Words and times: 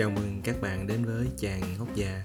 Chào 0.00 0.10
mừng 0.10 0.40
các 0.44 0.60
bạn 0.60 0.86
đến 0.86 1.04
với 1.04 1.26
chàng 1.38 1.62
ngốc 1.78 1.88
già. 1.94 2.24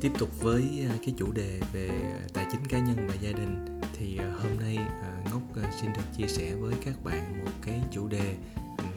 Tiếp 0.00 0.12
tục 0.18 0.40
với 0.40 0.62
à, 0.90 0.96
cái 1.06 1.14
chủ 1.18 1.32
đề 1.32 1.60
về 1.72 1.90
tài 2.32 2.46
chính 2.52 2.66
cá 2.68 2.78
nhân 2.78 3.06
và 3.08 3.14
gia 3.14 3.32
đình, 3.32 3.80
Thì 3.92 4.18
à, 4.18 4.32
hôm 4.38 4.56
nay 4.60 4.76
à, 4.76 5.22
Ngốc 5.30 5.42
xin 5.80 5.92
được 5.92 6.02
chia 6.16 6.26
sẻ 6.26 6.54
với 6.54 6.74
các 6.84 7.04
bạn 7.04 7.44
một 7.44 7.50
cái 7.62 7.80
chủ 7.92 8.08
đề, 8.08 8.36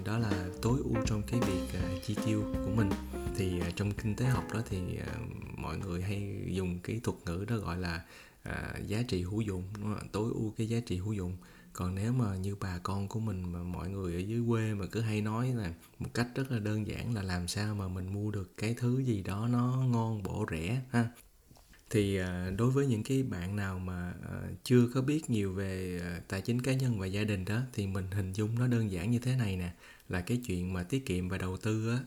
Đó 0.06 0.18
là 0.18 0.32
tối 0.62 0.80
ưu 0.84 0.96
trong 1.06 1.24
cái 1.24 1.40
việc 1.40 1.80
chi 2.06 2.16
tiêu 2.26 2.44
của 2.66 2.72
mình. 2.76 2.90
Thì 3.38 3.62
trong 3.76 3.92
kinh 3.92 4.16
tế 4.16 4.26
học 4.26 4.44
đó 4.54 4.62
thì 4.70 4.78
mọi 5.58 5.78
người 5.78 6.02
hay 6.02 6.46
dùng 6.48 6.80
cái 6.84 7.02
thuật 7.04 7.18
ngữ 7.26 7.46
đó 7.50 7.58
gọi 7.58 7.78
là 7.78 8.06
giá 8.86 9.02
trị 9.08 9.24
hữu 9.24 9.42
dụng 9.42 9.64
Tối 10.12 10.32
ưu 10.34 10.54
cái 10.58 10.70
giá 10.70 10.80
trị 10.86 10.98
hữu 10.98 11.14
dụng 11.14 11.38
còn 11.80 11.96
nếu 11.96 12.14
mà 12.14 12.36
như 12.36 12.56
bà 12.56 12.78
con 12.84 13.08
của 13.08 13.20
mình 13.20 13.52
mà 13.52 13.64
mọi 13.64 13.90
người 13.90 14.14
ở 14.14 14.20
dưới 14.20 14.42
quê 14.48 14.74
mà 14.74 14.86
cứ 14.86 15.02
hay 15.02 15.22
nói 15.22 15.54
là 15.54 15.74
một 16.00 16.10
cách 16.14 16.28
rất 16.36 16.52
là 16.52 16.60
đơn 16.60 16.88
giản 16.88 17.14
là 17.14 17.22
làm 17.22 17.48
sao 17.48 17.76
mà 17.76 17.88
mình 17.88 18.14
mua 18.14 18.32
được 18.32 18.58
cái 18.58 18.74
thứ 18.78 19.00
gì 19.00 19.24
đó 19.24 19.48
nó 19.52 19.84
ngon, 19.92 20.24
bổ 20.24 20.46
rẻ, 20.52 20.82
ha? 20.90 21.10
Thì 21.90 22.18
à, 22.18 22.52
đối 22.58 22.72
với 22.72 22.88
những 22.88 23.04
cái 23.04 23.24
bạn 23.24 23.56
nào 23.56 23.80
mà 23.80 24.14
à, 24.30 24.42
chưa 24.64 24.88
có 24.94 25.02
biết 25.02 25.30
nhiều 25.30 25.54
về 25.54 26.00
à, 26.04 26.22
tài 26.28 26.42
chính 26.42 26.62
cá 26.62 26.74
nhân 26.74 27.00
và 27.00 27.06
gia 27.06 27.24
đình 27.24 27.46
đó, 27.46 27.62
thì 27.74 27.88
mình 27.88 28.12
hình 28.12 28.34
dung 28.34 28.60
nó 28.60 28.68
đơn 28.68 28.92
giản 28.92 29.12
như 29.12 29.20
thế 29.20 29.36
này 29.36 29.56
nè, 29.56 29.72
là 30.10 30.22
cái 30.22 30.42
chuyện 30.46 30.74
mà 30.74 30.84
tiết 30.84 31.06
kiệm 31.06 31.30
và 31.30 31.38
đầu 31.38 31.58
tư 31.58 31.90
á 31.90 32.00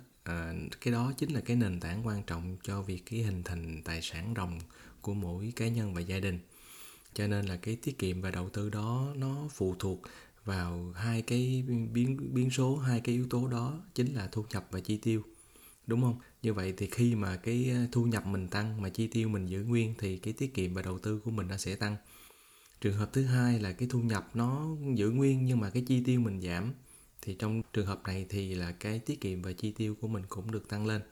cái 0.81 0.93
đó 0.93 1.13
chính 1.17 1.31
là 1.35 1.41
cái 1.41 1.57
nền 1.57 1.81
tảng 1.81 2.07
quan 2.07 2.23
trọng 2.23 2.57
cho 2.63 2.83
việc 2.83 3.03
cái 3.07 3.23
hình 3.23 3.43
thành 3.43 3.83
tài 3.85 4.03
sản 4.03 4.35
ròng 4.37 4.61
của 5.01 5.15
mỗi 5.15 5.53
cá 5.57 5.69
nhân 5.69 5.95
và 5.95 6.01
gia 6.01 6.19
đình 6.19 6.39
cho 7.15 7.27
nên 7.27 7.47
là 7.47 7.57
cái 7.57 7.77
tiết 7.77 7.99
kiệm 7.99 8.21
và 8.21 8.31
đầu 8.31 8.49
tư 8.49 8.71
đó 8.71 9.13
nó 9.17 9.49
phụ 9.55 9.75
thuộc 9.79 10.03
vào 10.45 10.93
hai 10.95 11.23
cái 11.23 11.65
biến 11.93 12.35
biến 12.35 12.51
số, 12.51 12.77
hai 12.77 13.01
cái 13.01 13.15
yếu 13.15 13.27
tố 13.31 13.49
đó, 13.49 13.81
chính 13.95 14.15
là 14.15 14.29
thu 14.33 14.45
nhập 14.53 14.69
và 14.71 14.81
chi 14.81 14.97
tiêu, 14.97 15.23
đúng 15.87 16.03
không? 16.03 16.19
Như 16.43 16.55
vậy 16.55 16.75
thì 16.77 16.89
khi 16.91 17.15
mà 17.15 17.37
cái 17.37 17.71
ờ, 17.71 17.87
thu 17.93 18.05
nhập 18.05 18.27
mình 18.27 18.49
tăng 18.49 18.83
mà 18.83 18.89
chi 18.89 19.07
tiêu 19.07 19.29
mình 19.29 19.47
giữ 19.47 19.63
nguyên 19.63 19.95
thì 19.99 20.19
cái 20.19 20.33
tiết 20.33 20.55
kiệm 20.55 20.75
và 20.75 20.83
đầu 20.83 20.99
tư 20.99 21.21
của 21.25 21.31
mình 21.31 21.49
nó 21.49 21.57
sẽ 21.57 21.77
tăng. 21.77 21.97
Trường 22.81 22.97
hợp 22.97 23.11
thứ 23.13 23.25
hai 23.25 23.61
là 23.61 23.73
cái 23.73 23.89
thu 23.89 24.01
nhập 24.01 24.31
nó 24.35 24.67
giữ 24.95 25.11
nguyên 25.11 25.45
nhưng 25.45 25.61
mà 25.61 25.71
cái 25.71 25.85
chi 25.87 26.03
tiêu 26.05 26.21
mình 26.21 26.41
giảm, 26.41 26.73
thì 27.23 27.35
trong 27.35 27.63
trường 27.73 27.87
hợp 27.87 28.03
này 28.05 28.27
thì 28.29 28.55
là 28.55 28.73
cái 28.73 28.99
tiết 28.99 29.21
kiệm 29.21 29.43
và 29.43 29.53
chi 29.53 29.73
tiêu 29.73 29.95
của 30.01 30.09
mình 30.09 30.23
cũng 30.29 30.51
được 30.51 30.69
tăng 30.69 30.87
lên 30.87 31.03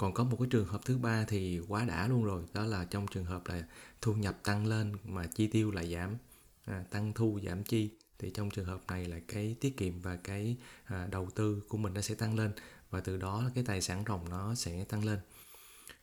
còn 0.00 0.14
có 0.14 0.24
một 0.24 0.36
cái 0.40 0.48
trường 0.50 0.66
hợp 0.66 0.80
thứ 0.84 0.98
ba 0.98 1.24
thì 1.28 1.60
quá 1.68 1.84
đã 1.84 2.08
luôn 2.08 2.24
rồi 2.24 2.42
đó 2.54 2.66
là 2.66 2.84
trong 2.84 3.06
trường 3.06 3.24
hợp 3.24 3.46
là 3.46 3.62
thu 4.00 4.14
nhập 4.14 4.38
tăng 4.44 4.66
lên 4.66 4.92
mà 5.04 5.26
chi 5.26 5.46
tiêu 5.46 5.70
lại 5.70 5.92
giảm 5.92 6.16
à, 6.64 6.84
tăng 6.90 7.12
thu 7.12 7.40
giảm 7.46 7.64
chi 7.64 7.90
thì 8.18 8.30
trong 8.30 8.50
trường 8.50 8.64
hợp 8.64 8.80
này 8.88 9.04
là 9.04 9.20
cái 9.28 9.56
tiết 9.60 9.76
kiệm 9.76 10.00
và 10.00 10.16
cái 10.16 10.56
à, 10.84 11.08
đầu 11.10 11.28
tư 11.34 11.62
của 11.68 11.78
mình 11.78 11.94
nó 11.94 12.00
sẽ 12.00 12.14
tăng 12.14 12.36
lên 12.38 12.52
và 12.90 13.00
từ 13.00 13.16
đó 13.16 13.50
cái 13.54 13.64
tài 13.64 13.82
sản 13.82 14.04
ròng 14.08 14.30
nó 14.30 14.54
sẽ 14.54 14.84
tăng 14.84 15.04
lên. 15.04 15.18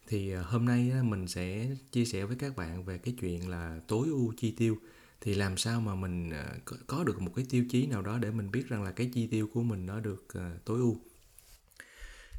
Thì 0.07 0.33
à, 0.33 0.41
hôm 0.41 0.65
nay 0.65 0.91
á, 0.91 1.03
mình 1.03 1.27
sẽ 1.27 1.69
chia 1.91 2.05
sẻ 2.05 2.25
với 2.25 2.35
các 2.35 2.55
bạn 2.55 2.85
về 2.85 2.97
cái 2.97 3.15
chuyện 3.19 3.49
là 3.49 3.79
tối 3.87 4.07
ưu 4.07 4.33
chi 4.37 4.51
tiêu. 4.57 4.77
Thì 5.21 5.35
làm 5.35 5.57
sao 5.57 5.81
mà 5.81 5.95
mình 5.95 6.29
à, 6.29 6.57
có 6.87 7.03
được 7.03 7.21
một 7.21 7.31
cái 7.35 7.45
tiêu 7.49 7.65
chí 7.69 7.85
nào 7.85 8.01
đó 8.01 8.17
để 8.17 8.31
mình 8.31 8.51
biết 8.51 8.67
rằng 8.69 8.83
là 8.83 8.91
cái 8.91 9.11
chi 9.13 9.27
tiêu 9.27 9.49
của 9.53 9.63
mình 9.63 9.85
nó 9.85 9.99
được 9.99 10.25
à, 10.33 10.51
tối 10.65 10.79
ưu? 10.79 10.97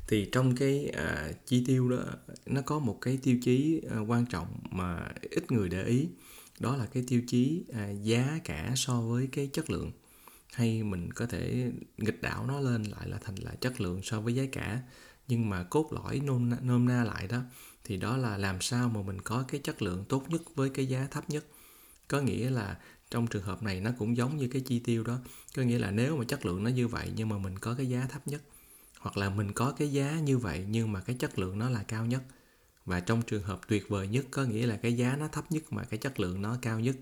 Thì 0.08 0.28
trong 0.32 0.56
cái 0.56 0.88
à, 0.88 1.32
chi 1.46 1.64
tiêu 1.66 1.88
đó 1.88 2.04
nó 2.46 2.60
có 2.62 2.78
một 2.78 2.98
cái 3.00 3.18
tiêu 3.22 3.38
chí 3.42 3.82
à, 3.90 3.98
quan 3.98 4.26
trọng 4.26 4.60
mà 4.70 5.08
ít 5.30 5.52
người 5.52 5.68
để 5.68 5.84
ý. 5.84 6.08
Đó 6.60 6.76
là 6.76 6.86
cái 6.86 7.04
tiêu 7.08 7.22
chí 7.26 7.64
à, 7.72 7.90
giá 7.90 8.40
cả 8.44 8.72
so 8.76 9.00
với 9.00 9.28
cái 9.32 9.50
chất 9.52 9.70
lượng. 9.70 9.92
Hay 10.52 10.82
mình 10.82 11.12
có 11.12 11.26
thể 11.26 11.72
nghịch 11.98 12.22
đảo 12.22 12.46
nó 12.46 12.60
lên 12.60 12.82
lại 12.82 13.08
là 13.08 13.18
thành 13.18 13.34
là 13.36 13.54
chất 13.60 13.80
lượng 13.80 14.00
so 14.02 14.20
với 14.20 14.34
giá 14.34 14.42
cả. 14.52 14.82
Nhưng 15.28 15.50
mà 15.50 15.62
cốt 15.62 15.92
lõi 15.92 16.20
nôm, 16.20 16.50
nôm 16.62 16.88
na 16.88 17.04
lại 17.04 17.28
đó 17.28 17.42
thì 17.84 17.96
đó 17.96 18.16
là 18.16 18.38
làm 18.38 18.60
sao 18.60 18.88
mà 18.88 19.02
mình 19.02 19.20
có 19.20 19.44
cái 19.48 19.60
chất 19.64 19.82
lượng 19.82 20.04
tốt 20.08 20.24
nhất 20.28 20.42
với 20.54 20.70
cái 20.70 20.86
giá 20.86 21.06
thấp 21.10 21.30
nhất. 21.30 21.44
Có 22.08 22.20
nghĩa 22.20 22.50
là 22.50 22.78
trong 23.10 23.26
trường 23.26 23.42
hợp 23.42 23.62
này 23.62 23.80
nó 23.80 23.90
cũng 23.98 24.16
giống 24.16 24.36
như 24.36 24.48
cái 24.48 24.62
chi 24.62 24.78
tiêu 24.78 25.04
đó. 25.04 25.18
Có 25.56 25.62
nghĩa 25.62 25.78
là 25.78 25.90
nếu 25.90 26.16
mà 26.16 26.24
chất 26.24 26.46
lượng 26.46 26.64
nó 26.64 26.70
như 26.70 26.88
vậy 26.88 27.12
nhưng 27.16 27.28
mà 27.28 27.38
mình 27.38 27.58
có 27.58 27.74
cái 27.74 27.88
giá 27.88 28.06
thấp 28.10 28.28
nhất 28.28 28.42
hoặc 29.00 29.16
là 29.16 29.30
mình 29.30 29.52
có 29.52 29.72
cái 29.78 29.92
giá 29.92 30.20
như 30.20 30.38
vậy 30.38 30.64
nhưng 30.68 30.92
mà 30.92 31.00
cái 31.00 31.16
chất 31.18 31.38
lượng 31.38 31.58
nó 31.58 31.70
là 31.70 31.82
cao 31.82 32.06
nhất. 32.06 32.22
Và 32.84 33.00
trong 33.00 33.22
trường 33.22 33.42
hợp 33.42 33.60
tuyệt 33.68 33.88
vời 33.88 34.08
nhất 34.08 34.26
có 34.30 34.44
nghĩa 34.44 34.66
là 34.66 34.76
cái 34.76 34.96
giá 34.96 35.16
nó 35.16 35.28
thấp 35.28 35.52
nhất 35.52 35.72
mà 35.72 35.84
cái 35.84 35.98
chất 35.98 36.20
lượng 36.20 36.42
nó 36.42 36.58
cao 36.62 36.80
nhất. 36.80 36.96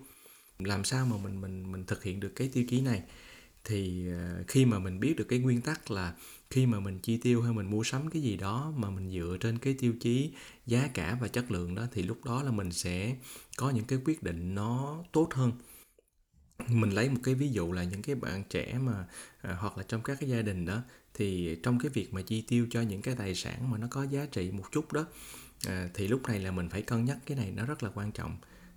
Làm 0.58 0.84
sao 0.84 1.06
mà 1.06 1.16
mình 1.16 1.40
mình 1.40 1.72
mình 1.72 1.84
thực 1.86 2.02
hiện 2.02 2.20
được 2.20 2.32
cái 2.36 2.50
tiêu 2.52 2.64
chí 2.68 2.80
này? 2.80 3.02
Thì 3.64 4.08
ờ, 4.12 4.44
khi 4.48 4.64
mà 4.64 4.78
mình 4.78 5.00
biết 5.00 5.14
được 5.16 5.24
cái 5.28 5.38
nguyên 5.38 5.60
tắc 5.60 5.90
là 5.90 6.14
khi 6.50 6.66
mà 6.66 6.80
mình 6.80 6.98
chi 6.98 7.16
tiêu 7.16 7.42
hay 7.42 7.52
mình 7.52 7.70
mua 7.70 7.82
sắm 7.82 8.10
cái 8.10 8.22
gì 8.22 8.36
đó 8.36 8.72
mà 8.76 8.90
mình 8.90 9.10
dựa 9.12 9.36
trên 9.40 9.58
cái 9.58 9.74
tiêu 9.78 9.94
chí 10.00 10.32
giá 10.66 10.88
cả 10.94 11.18
và 11.20 11.28
chất 11.28 11.50
lượng 11.50 11.74
đó 11.74 11.86
thì 11.92 12.02
lúc 12.02 12.24
đó 12.24 12.42
là 12.42 12.50
mình 12.50 12.72
sẽ 12.72 13.16
có 13.56 13.70
những 13.70 13.84
cái 13.84 13.98
quyết 14.04 14.22
định 14.22 14.54
nó 14.54 15.04
tốt 15.12 15.34
hơn. 15.34 15.52
Mình 16.68 16.90
lấy 16.90 17.08
một 17.08 17.20
cái 17.22 17.34
ví 17.34 17.48
dụ 17.48 17.72
là 17.72 17.84
những 17.84 18.02
cái 18.02 18.14
bạn 18.14 18.44
trẻ 18.50 18.78
mà 18.82 19.06
à, 19.40 19.56
hoặc 19.60 19.78
là 19.78 19.84
trong 19.88 20.02
các 20.02 20.16
cái 20.20 20.28
gia 20.28 20.42
đình 20.42 20.66
đó 20.66 20.82
thì 21.18 21.56
trong 21.62 21.78
cái 21.78 21.90
việc 21.94 22.14
mà 22.14 22.22
chi 22.22 22.44
tiêu 22.48 22.66
cho 22.70 22.80
những 22.80 23.02
cái 23.02 23.14
tài 23.14 23.34
sản 23.34 23.70
mà 23.70 23.78
nó 23.78 23.86
có 23.90 24.04
giá 24.04 24.26
trị 24.26 24.50
một 24.50 24.72
chút 24.72 24.92
đó 24.92 25.06
à, 25.66 25.88
thì 25.94 26.08
lúc 26.08 26.22
này 26.28 26.40
là 26.40 26.50
mình 26.50 26.68
phải 26.68 26.82
cân 26.82 27.04
nhắc 27.04 27.18
cái 27.26 27.36
này 27.36 27.50
nó 27.50 27.64
rất 27.66 27.82
là 27.82 27.90
quan 27.94 28.12
trọng. 28.12 28.36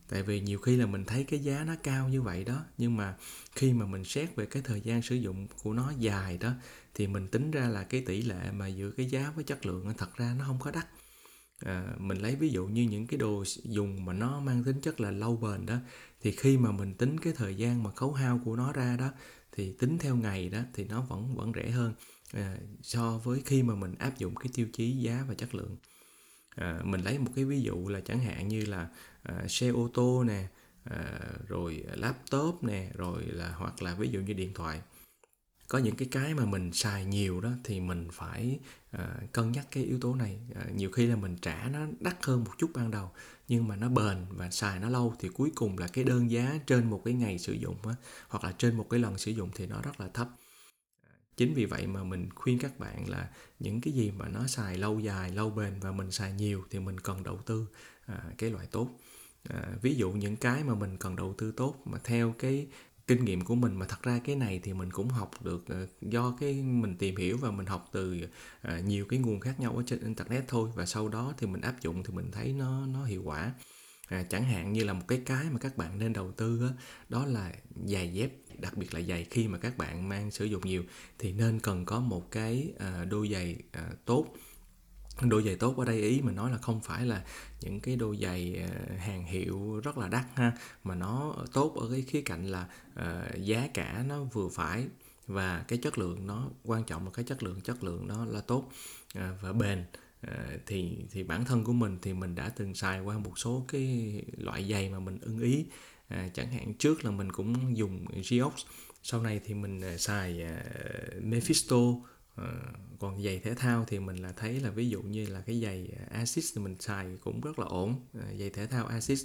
Tại 0.10 0.24
vì 0.24 0.40
nhiều 0.40 0.60
khi 0.60 0.78
là 0.78 0.86
mình 0.86 1.06
thấy 1.06 1.24
cái 1.24 1.40
giá 1.40 1.64
nó 1.68 1.76
cao 1.84 2.10
như 2.10 2.22
vậy 2.22 2.44
đó 2.44 2.66
nhưng 2.78 2.98
mà 2.98 3.16
khi 3.56 3.74
mà 3.74 3.86
mình 3.86 4.04
xét 4.04 4.36
về 4.36 4.46
cái 4.46 4.64
thời 4.66 4.82
gian 4.82 5.02
sử 5.02 5.16
dụng 5.16 5.48
của 5.64 5.74
nó 5.74 5.94
dài 6.00 6.38
đó 6.38 6.54
thì 6.94 7.08
mình 7.08 7.28
tính 7.28 7.52
ra 7.52 7.70
là 7.70 7.84
cái 7.84 8.04
tỷ 8.06 8.22
lệ 8.22 8.52
mà 8.52 8.68
giữa 8.68 8.92
cái 8.92 9.06
giá 9.06 9.32
với 9.36 9.44
chất 9.44 9.66
lượng 9.66 9.94
thật 9.98 10.18
ra 10.18 10.36
nó 10.40 10.46
không 10.48 10.60
có 10.60 10.72
đắt. 10.72 10.88
À, 11.66 11.88
mình 11.98 12.18
lấy 12.18 12.36
ví 12.36 12.50
dụ 12.50 12.68
như 12.68 12.84
những 12.84 13.08
cái 13.08 13.18
đồ 13.18 13.44
dùng 13.64 14.06
mà 14.06 14.14
nó 14.14 14.40
mang 14.40 14.64
tính 14.64 14.82
chất 14.82 15.02
là 15.02 15.12
lâu 15.12 15.38
bền 15.38 15.66
đó 15.66 15.76
thì 16.22 16.32
khi 16.32 16.58
mà 16.58 16.72
mình 16.72 16.94
tính 16.94 17.20
cái 17.20 17.34
thời 17.34 17.56
gian 17.56 17.84
mà 17.84 17.92
khấu 17.92 18.14
hao 18.14 18.42
của 18.46 18.56
nó 18.56 18.74
ra 18.74 18.98
đó 19.00 19.10
thì 19.52 19.74
tính 19.80 19.98
theo 19.98 20.16
ngày 20.16 20.50
đó 20.50 20.60
thì 20.74 20.84
nó 20.86 21.02
vẫn 21.02 21.36
vẫn 21.36 21.52
rẻ 21.56 21.70
hơn 21.70 21.94
à, 22.34 22.58
so 22.82 23.18
với 23.18 23.42
khi 23.46 23.64
mà 23.64 23.76
mình 23.76 23.96
áp 23.96 24.18
dụng 24.18 24.36
cái 24.36 24.50
tiêu 24.54 24.68
chí 24.74 24.92
giá 24.92 25.26
và 25.28 25.34
chất 25.34 25.56
lượng. 25.56 25.78
À, 26.56 26.80
mình 26.84 27.02
lấy 27.02 27.20
một 27.20 27.32
cái 27.36 27.46
ví 27.46 27.62
dụ 27.62 27.88
là 27.88 28.00
chẳng 28.00 28.20
hạn 28.20 28.48
như 28.48 28.66
là 28.66 28.90
à, 29.24 29.48
xe 29.48 29.68
ô 29.68 29.90
tô 29.94 30.24
nè 30.24 30.48
à, 30.84 31.20
rồi 31.48 31.84
laptop 31.94 32.64
nè 32.64 32.92
rồi 32.96 33.24
là 33.24 33.52
hoặc 33.52 33.82
là 33.82 33.96
ví 33.96 34.10
dụ 34.10 34.20
như 34.20 34.34
điện 34.34 34.54
thoại. 34.54 34.82
Có 35.68 35.78
những 35.78 35.96
cái 35.96 36.08
cái 36.12 36.34
mà 36.34 36.46
mình 36.46 36.74
xài 36.74 37.06
nhiều 37.06 37.42
đó 37.42 37.50
thì 37.64 37.80
mình 37.80 38.08
phải 38.12 38.60
uh, 38.96 39.32
cân 39.32 39.52
nhắc 39.52 39.68
cái 39.72 39.84
yếu 39.84 40.00
tố 40.00 40.16
này. 40.16 40.40
Uh, 40.52 40.76
nhiều 40.76 40.92
khi 40.92 41.08
là 41.08 41.16
mình 41.16 41.38
trả 41.42 41.70
nó 41.74 41.80
đắt 42.00 42.26
hơn 42.26 42.44
một 42.44 42.52
chút 42.58 42.72
ban 42.74 42.92
đầu 42.92 43.12
nhưng 43.48 43.68
mà 43.68 43.76
nó 43.76 43.90
bền 43.90 44.26
và 44.30 44.52
xài 44.52 44.80
nó 44.80 44.90
lâu 44.90 45.16
thì 45.20 45.30
cuối 45.30 45.52
cùng 45.56 45.78
là 45.78 45.88
cái 45.88 46.04
đơn 46.04 46.32
giá 46.32 46.60
trên 46.68 46.90
một 46.90 47.02
cái 47.06 47.14
ngày 47.14 47.40
sử 47.40 47.54
dụng 47.54 47.88
á, 47.88 47.96
hoặc 48.28 48.44
là 48.44 48.52
trên 48.58 48.78
một 48.78 48.88
cái 48.90 49.00
lần 49.00 49.18
sử 49.18 49.32
dụng 49.32 49.50
thì 49.56 49.68
nó 49.68 49.82
rất 49.82 50.00
là 50.00 50.08
thấp 50.08 50.30
chính 51.40 51.54
vì 51.54 51.66
vậy 51.66 51.88
mà 51.88 52.04
mình 52.04 52.30
khuyên 52.36 52.60
các 52.60 52.80
bạn 52.80 53.10
là 53.10 53.30
những 53.60 53.82
cái 53.82 53.94
gì 53.94 54.12
mà 54.12 54.28
nó 54.28 54.48
xài 54.48 54.78
lâu 54.78 55.00
dài 55.00 55.32
lâu 55.32 55.50
bền 55.50 55.80
và 55.80 55.92
mình 55.92 56.12
xài 56.12 56.34
nhiều 56.34 56.64
thì 56.70 56.80
mình 56.80 57.00
cần 57.00 57.24
đầu 57.24 57.38
tư 57.46 57.66
à, 58.06 58.24
cái 58.38 58.50
loại 58.50 58.68
tốt. 58.72 58.90
À, 59.50 59.68
ví 59.82 59.96
dụ 59.96 60.12
những 60.12 60.36
cái 60.36 60.64
mà 60.64 60.76
mình 60.76 60.98
cần 60.98 61.16
đầu 61.16 61.34
tư 61.38 61.52
tốt 61.52 61.76
mà 61.86 61.98
theo 62.04 62.36
cái 62.40 62.68
kinh 63.08 63.26
nghiệm 63.26 63.42
của 63.42 63.56
mình 63.56 63.76
mà 63.76 63.86
thật 63.86 64.04
ra 64.04 64.20
cái 64.26 64.36
này 64.36 64.60
thì 64.64 64.74
mình 64.74 64.92
cũng 64.92 65.10
học 65.10 65.32
được 65.44 65.68
à, 65.68 65.86
do 66.02 66.38
cái 66.40 66.54
mình 66.54 66.98
tìm 66.98 67.16
hiểu 67.16 67.38
và 67.38 67.52
mình 67.52 67.66
học 67.66 67.90
từ 67.92 68.18
à, 68.62 68.80
nhiều 68.80 69.06
cái 69.06 69.20
nguồn 69.20 69.40
khác 69.40 69.60
nhau 69.60 69.78
ở 69.78 69.84
trên 69.86 70.00
internet 70.00 70.48
thôi. 70.48 70.70
Và 70.76 70.86
sau 70.86 71.10
đó 71.10 71.34
thì 71.38 71.48
mình 71.48 71.62
áp 71.62 71.82
dụng 71.82 72.04
thì 72.04 72.14
mình 72.14 72.32
thấy 72.32 72.54
nó 72.54 72.86
nó 72.86 73.06
hiệu 73.06 73.22
quả. 73.24 73.54
À, 74.08 74.24
chẳng 74.30 74.44
hạn 74.44 74.74
như 74.74 74.84
là 74.84 74.94
một 74.94 75.06
cái 75.08 75.22
cái 75.26 75.46
mà 75.52 75.60
các 75.60 75.78
bạn 75.78 76.00
nên 76.00 76.14
đầu 76.14 76.32
tư 76.32 76.62
đó, 76.62 76.70
đó 77.10 77.26
là 77.26 77.54
giày 77.86 78.14
dép 78.14 78.32
đặc 78.62 78.78
biệt 78.78 78.94
là 78.94 79.02
giày 79.02 79.24
khi 79.24 79.48
mà 79.48 79.58
các 79.58 79.78
bạn 79.78 80.10
mang 80.10 80.32
sử 80.32 80.46
dụng 80.46 80.66
nhiều 80.66 80.84
thì 81.18 81.34
nên 81.34 81.60
cần 81.60 81.86
có 81.86 82.00
một 82.00 82.32
cái 82.32 82.74
à, 82.80 83.06
đôi 83.10 83.30
giày 83.30 83.56
à, 83.72 83.90
tốt. 84.06 84.26
Đôi 85.22 85.44
giày 85.44 85.56
tốt 85.56 85.78
ở 85.78 85.86
đây 85.86 86.02
ý 86.02 86.22
mình 86.22 86.36
nói 86.36 86.52
là 86.52 86.58
không 86.58 86.82
phải 86.82 87.06
là 87.06 87.26
những 87.62 87.80
cái 87.80 87.96
đôi 87.96 88.18
giày 88.22 88.56
à, 88.56 88.98
hàng 88.98 89.26
hiệu 89.26 89.80
rất 89.84 89.98
là 89.98 90.08
đắt 90.08 90.26
ha 90.36 90.52
mà 90.84 90.96
nó 90.96 91.36
tốt 91.54 91.76
ở 91.76 91.90
cái 91.92 92.02
khía 92.02 92.22
cạnh 92.22 92.46
là 92.46 92.68
uh, 93.00 93.42
giá 93.42 93.68
cả 93.74 94.04
nó 94.08 94.24
vừa 94.24 94.50
phải 94.50 94.86
và 95.28 95.66
cái 95.68 95.80
chất 95.80 95.98
lượng 95.98 96.28
nó 96.28 96.50
quan 96.64 96.84
trọng 96.84 97.06
là 97.06 97.12
cái 97.14 97.26
chất 97.26 97.44
lượng 97.44 97.62
chất 97.62 97.84
lượng 97.84 98.08
nó 98.08 98.26
là 98.26 98.42
tốt. 98.42 98.72
Uh, 99.18 99.24
và 99.42 99.54
bền 99.54 99.86
thì 100.66 100.98
thì 101.12 101.24
bản 101.24 101.46
thân 101.46 101.64
của 101.64 101.74
mình 101.74 101.98
thì 102.02 102.14
mình 102.14 102.36
đã 102.36 102.50
từng 102.50 102.76
xài 102.76 103.00
qua 103.00 103.18
một 103.18 103.40
số 103.40 103.66
cái 103.68 104.14
loại 104.38 104.70
giày 104.72 104.90
mà 104.90 105.00
mình 105.00 105.18
ưng 105.22 105.40
ý 105.40 105.66
à, 106.10 106.30
chẳng 106.34 106.52
hạn 106.52 106.74
trước 106.74 107.06
là 107.06 107.12
mình 107.12 107.32
cũng 107.32 107.78
dùng 107.78 108.06
Geox 108.30 108.54
sau 109.04 109.22
này 109.22 109.42
thì 109.46 109.54
mình 109.54 109.82
à, 109.82 109.98
xài 109.98 110.44
à, 110.44 110.64
Mephisto 111.22 111.78
à, 112.36 112.46
còn 113.00 113.24
giày 113.24 113.40
thể 113.40 113.56
thao 113.56 113.86
thì 113.88 114.00
mình 114.00 114.16
là 114.16 114.32
thấy 114.32 114.60
là 114.60 114.70
ví 114.70 114.90
dụ 114.90 115.02
như 115.02 115.28
là 115.28 115.42
cái 115.42 115.62
giày 115.62 115.90
à, 116.00 116.18
Asics 116.18 116.56
thì 116.56 116.62
mình 116.62 116.76
xài 116.80 117.08
cũng 117.22 117.42
rất 117.42 117.60
là 117.60 117.66
ổn 117.66 117.96
à, 118.14 118.34
giày 118.40 118.50
thể 118.50 118.68
thao 118.68 118.86
Asics 118.86 119.24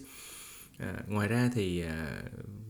À, 0.78 1.02
ngoài 1.06 1.28
ra 1.28 1.50
thì 1.54 1.80
à, 1.80 2.22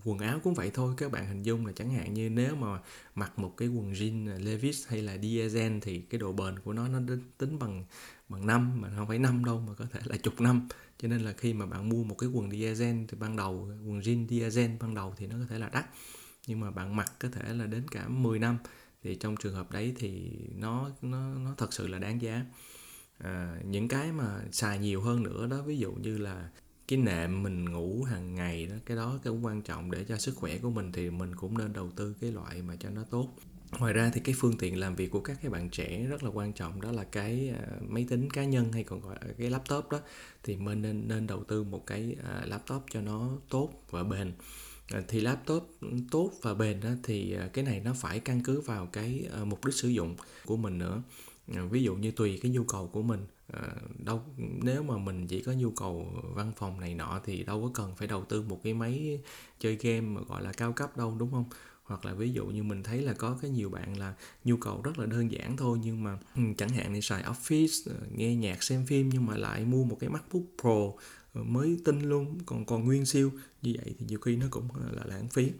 quần 0.04 0.18
áo 0.18 0.40
cũng 0.44 0.54
vậy 0.54 0.70
thôi. 0.74 0.94
Các 0.96 1.12
bạn 1.12 1.26
hình 1.26 1.42
dung 1.42 1.66
là 1.66 1.72
chẳng 1.72 1.90
hạn 1.90 2.14
như 2.14 2.30
nếu 2.30 2.56
mà 2.56 2.78
mặc 3.14 3.38
một 3.38 3.54
cái 3.56 3.68
quần 3.68 3.92
jean 3.92 4.30
à, 4.30 4.38
Levi's 4.38 4.84
hay 4.88 5.02
là 5.02 5.18
Diesel 5.18 5.78
thì 5.82 6.00
cái 6.00 6.18
độ 6.18 6.32
bền 6.32 6.58
của 6.58 6.72
nó 6.72 6.88
nó 6.88 7.00
tính 7.38 7.58
bằng 7.58 7.84
bằng 8.28 8.46
năm 8.46 8.80
mà 8.80 8.88
không 8.96 9.08
phải 9.08 9.18
năm 9.18 9.44
đâu 9.44 9.60
mà 9.60 9.74
có 9.74 9.84
thể 9.92 10.00
là 10.04 10.16
chục 10.16 10.40
năm. 10.40 10.68
Cho 10.98 11.08
nên 11.08 11.20
là 11.20 11.32
khi 11.32 11.52
mà 11.52 11.66
bạn 11.66 11.88
mua 11.88 12.04
một 12.04 12.14
cái 12.18 12.28
quần 12.28 12.50
Diesel 12.50 12.96
thì 13.08 13.16
ban 13.20 13.36
đầu 13.36 13.68
quần 13.86 14.00
jean 14.00 14.28
Diesel 14.28 14.70
ban 14.80 14.94
đầu 14.94 15.14
thì 15.16 15.26
nó 15.26 15.36
có 15.40 15.46
thể 15.50 15.58
là 15.58 15.68
đắt. 15.68 15.86
Nhưng 16.46 16.60
mà 16.60 16.70
bạn 16.70 16.96
mặc 16.96 17.12
có 17.18 17.28
thể 17.28 17.54
là 17.54 17.66
đến 17.66 17.88
cả 17.90 18.08
10 18.08 18.38
năm. 18.38 18.58
Thì 19.02 19.14
trong 19.14 19.36
trường 19.36 19.54
hợp 19.54 19.72
đấy 19.72 19.94
thì 19.98 20.30
nó 20.54 20.90
nó 21.02 21.34
nó 21.34 21.54
thật 21.58 21.72
sự 21.72 21.86
là 21.86 21.98
đáng 21.98 22.22
giá. 22.22 22.44
À, 23.18 23.56
những 23.64 23.88
cái 23.88 24.12
mà 24.12 24.40
xài 24.52 24.78
nhiều 24.78 25.00
hơn 25.02 25.22
nữa 25.22 25.46
đó 25.46 25.62
ví 25.62 25.78
dụ 25.78 25.92
như 25.92 26.18
là 26.18 26.48
cái 26.88 26.98
nệm 26.98 27.42
mình 27.42 27.64
ngủ 27.64 28.02
hàng 28.02 28.34
ngày 28.34 28.66
đó, 28.66 28.74
cái 28.86 28.96
đó 28.96 29.18
cũng 29.24 29.44
quan 29.44 29.62
trọng 29.62 29.90
để 29.90 30.04
cho 30.08 30.16
sức 30.16 30.36
khỏe 30.36 30.58
của 30.58 30.70
mình 30.70 30.92
thì 30.92 31.10
mình 31.10 31.36
cũng 31.36 31.58
nên 31.58 31.72
đầu 31.72 31.90
tư 31.96 32.14
cái 32.20 32.32
loại 32.32 32.62
mà 32.62 32.76
cho 32.76 32.90
nó 32.90 33.04
tốt. 33.10 33.28
Ngoài 33.78 33.92
ra 33.92 34.10
thì 34.14 34.20
cái 34.20 34.34
phương 34.38 34.58
tiện 34.58 34.78
làm 34.78 34.94
việc 34.94 35.10
của 35.10 35.20
các 35.20 35.38
cái 35.42 35.50
bạn 35.50 35.70
trẻ 35.70 36.06
rất 36.08 36.22
là 36.22 36.30
quan 36.30 36.52
trọng, 36.52 36.80
đó 36.80 36.92
là 36.92 37.04
cái 37.04 37.48
à, 37.48 37.66
máy 37.88 38.06
tính 38.08 38.30
cá 38.30 38.44
nhân 38.44 38.72
hay 38.72 38.84
còn 38.84 39.00
gọi 39.00 39.16
là 39.26 39.32
cái 39.38 39.50
laptop 39.50 39.90
đó, 39.90 40.00
thì 40.42 40.56
mình 40.56 40.82
nên 40.82 41.08
nên 41.08 41.26
đầu 41.26 41.44
tư 41.44 41.62
một 41.62 41.86
cái 41.86 42.16
à, 42.24 42.42
laptop 42.46 42.84
cho 42.90 43.00
nó 43.00 43.30
tốt 43.48 43.82
và 43.90 44.02
bền. 44.02 44.32
À, 44.88 45.02
thì 45.08 45.20
laptop 45.20 45.78
tốt 46.10 46.30
và 46.42 46.54
bền 46.54 46.80
đó 46.80 46.90
thì 47.02 47.36
cái 47.52 47.64
này 47.64 47.80
nó 47.84 47.92
phải 47.94 48.20
căn 48.20 48.40
cứ 48.44 48.60
vào 48.60 48.86
cái 48.86 49.28
mục 49.44 49.64
đích 49.64 49.74
sử 49.74 49.88
dụng 49.88 50.16
của 50.46 50.56
mình 50.56 50.78
nữa. 50.78 51.02
Ví 51.46 51.82
dụ 51.82 51.94
như 51.94 52.10
tùy 52.10 52.38
cái 52.42 52.50
nhu 52.50 52.64
cầu 52.64 52.88
của 52.88 53.02
mình. 53.02 53.26
Ờ, 53.52 53.68
đâu, 53.98 54.22
nếu 54.38 54.82
mà 54.82 54.98
mình 54.98 55.26
chỉ 55.26 55.42
có 55.42 55.52
nhu 55.52 55.70
cầu 55.70 56.12
văn 56.34 56.52
phòng 56.56 56.80
này 56.80 56.94
nọ 56.94 57.20
thì 57.24 57.42
đâu 57.44 57.62
có 57.62 57.70
cần 57.74 57.94
phải 57.96 58.08
đầu 58.08 58.24
tư 58.24 58.42
một 58.42 58.60
cái 58.64 58.74
máy 58.74 59.20
chơi 59.60 59.76
game 59.76 60.00
mà 60.00 60.20
gọi 60.28 60.42
là 60.42 60.52
cao 60.52 60.72
cấp 60.72 60.96
đâu, 60.96 61.16
đúng 61.18 61.30
không? 61.30 61.44
Hoặc 61.84 62.04
là 62.04 62.14
ví 62.14 62.32
dụ 62.32 62.46
như 62.46 62.62
mình 62.62 62.82
thấy 62.82 63.02
là 63.02 63.12
có 63.12 63.38
cái 63.42 63.50
nhiều 63.50 63.70
bạn 63.70 63.98
là 63.98 64.14
nhu 64.44 64.56
cầu 64.56 64.82
rất 64.82 64.98
là 64.98 65.06
đơn 65.06 65.30
giản 65.32 65.56
thôi, 65.56 65.78
nhưng 65.82 66.04
mà 66.04 66.18
ừ, 66.36 66.42
chẳng 66.58 66.68
hạn 66.68 66.94
đi 66.94 67.00
xài 67.00 67.22
office 67.22 67.90
ờ, 67.92 67.96
nghe 68.16 68.34
nhạc, 68.34 68.62
xem 68.62 68.86
phim 68.86 69.08
nhưng 69.08 69.26
mà 69.26 69.36
lại 69.36 69.64
mua 69.64 69.84
một 69.84 69.96
cái 70.00 70.10
macbook 70.10 70.42
pro 70.62 70.92
ờ, 71.34 71.42
mới 71.42 71.78
tinh 71.84 72.00
luôn, 72.02 72.38
còn 72.46 72.64
còn 72.64 72.84
nguyên 72.84 73.06
siêu. 73.06 73.30
Như 73.62 73.74
vậy 73.76 73.94
thì 73.98 74.06
nhiều 74.08 74.18
khi 74.20 74.36
nó 74.36 74.46
cũng 74.50 74.68
là 74.92 75.02
lãng 75.04 75.28
phí 75.28 75.50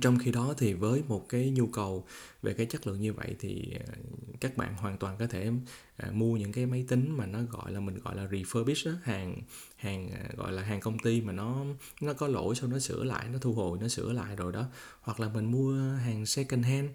trong 0.00 0.18
khi 0.18 0.30
đó 0.30 0.54
thì 0.58 0.72
với 0.72 1.02
một 1.08 1.28
cái 1.28 1.50
nhu 1.50 1.66
cầu 1.66 2.06
về 2.42 2.54
cái 2.54 2.66
chất 2.66 2.86
lượng 2.86 3.00
như 3.00 3.12
vậy 3.12 3.36
thì 3.40 3.72
ờ, 3.86 3.94
các 4.40 4.56
bạn 4.56 4.76
hoàn 4.76 4.98
toàn 4.98 5.16
có 5.18 5.26
thể 5.26 5.50
ờ, 5.96 6.12
mua 6.12 6.36
những 6.36 6.52
cái 6.52 6.66
máy 6.66 6.84
tính 6.88 7.16
mà 7.16 7.26
nó 7.26 7.38
gọi 7.42 7.72
là 7.72 7.80
mình 7.80 7.98
gọi 8.04 8.16
là 8.16 8.26
refurbish 8.26 8.90
đó, 8.92 8.98
hàng 9.02 9.42
hàng 9.76 10.10
ờ, 10.10 10.28
gọi 10.36 10.52
là 10.52 10.62
hàng 10.62 10.80
công 10.80 10.98
ty 10.98 11.20
mà 11.20 11.32
nó 11.32 11.64
nó 12.00 12.12
có 12.12 12.28
lỗi 12.28 12.54
sau 12.54 12.68
nó 12.68 12.78
sửa 12.78 13.04
lại 13.04 13.26
nó 13.32 13.38
thu 13.38 13.52
hồi 13.54 13.78
nó 13.80 13.88
sửa 13.88 14.12
lại 14.12 14.36
rồi 14.36 14.52
đó. 14.52 14.64
Hoặc 15.00 15.20
là 15.20 15.28
mình 15.28 15.52
mua 15.52 15.72
hàng 15.96 16.26
second 16.26 16.64
hand 16.64 16.90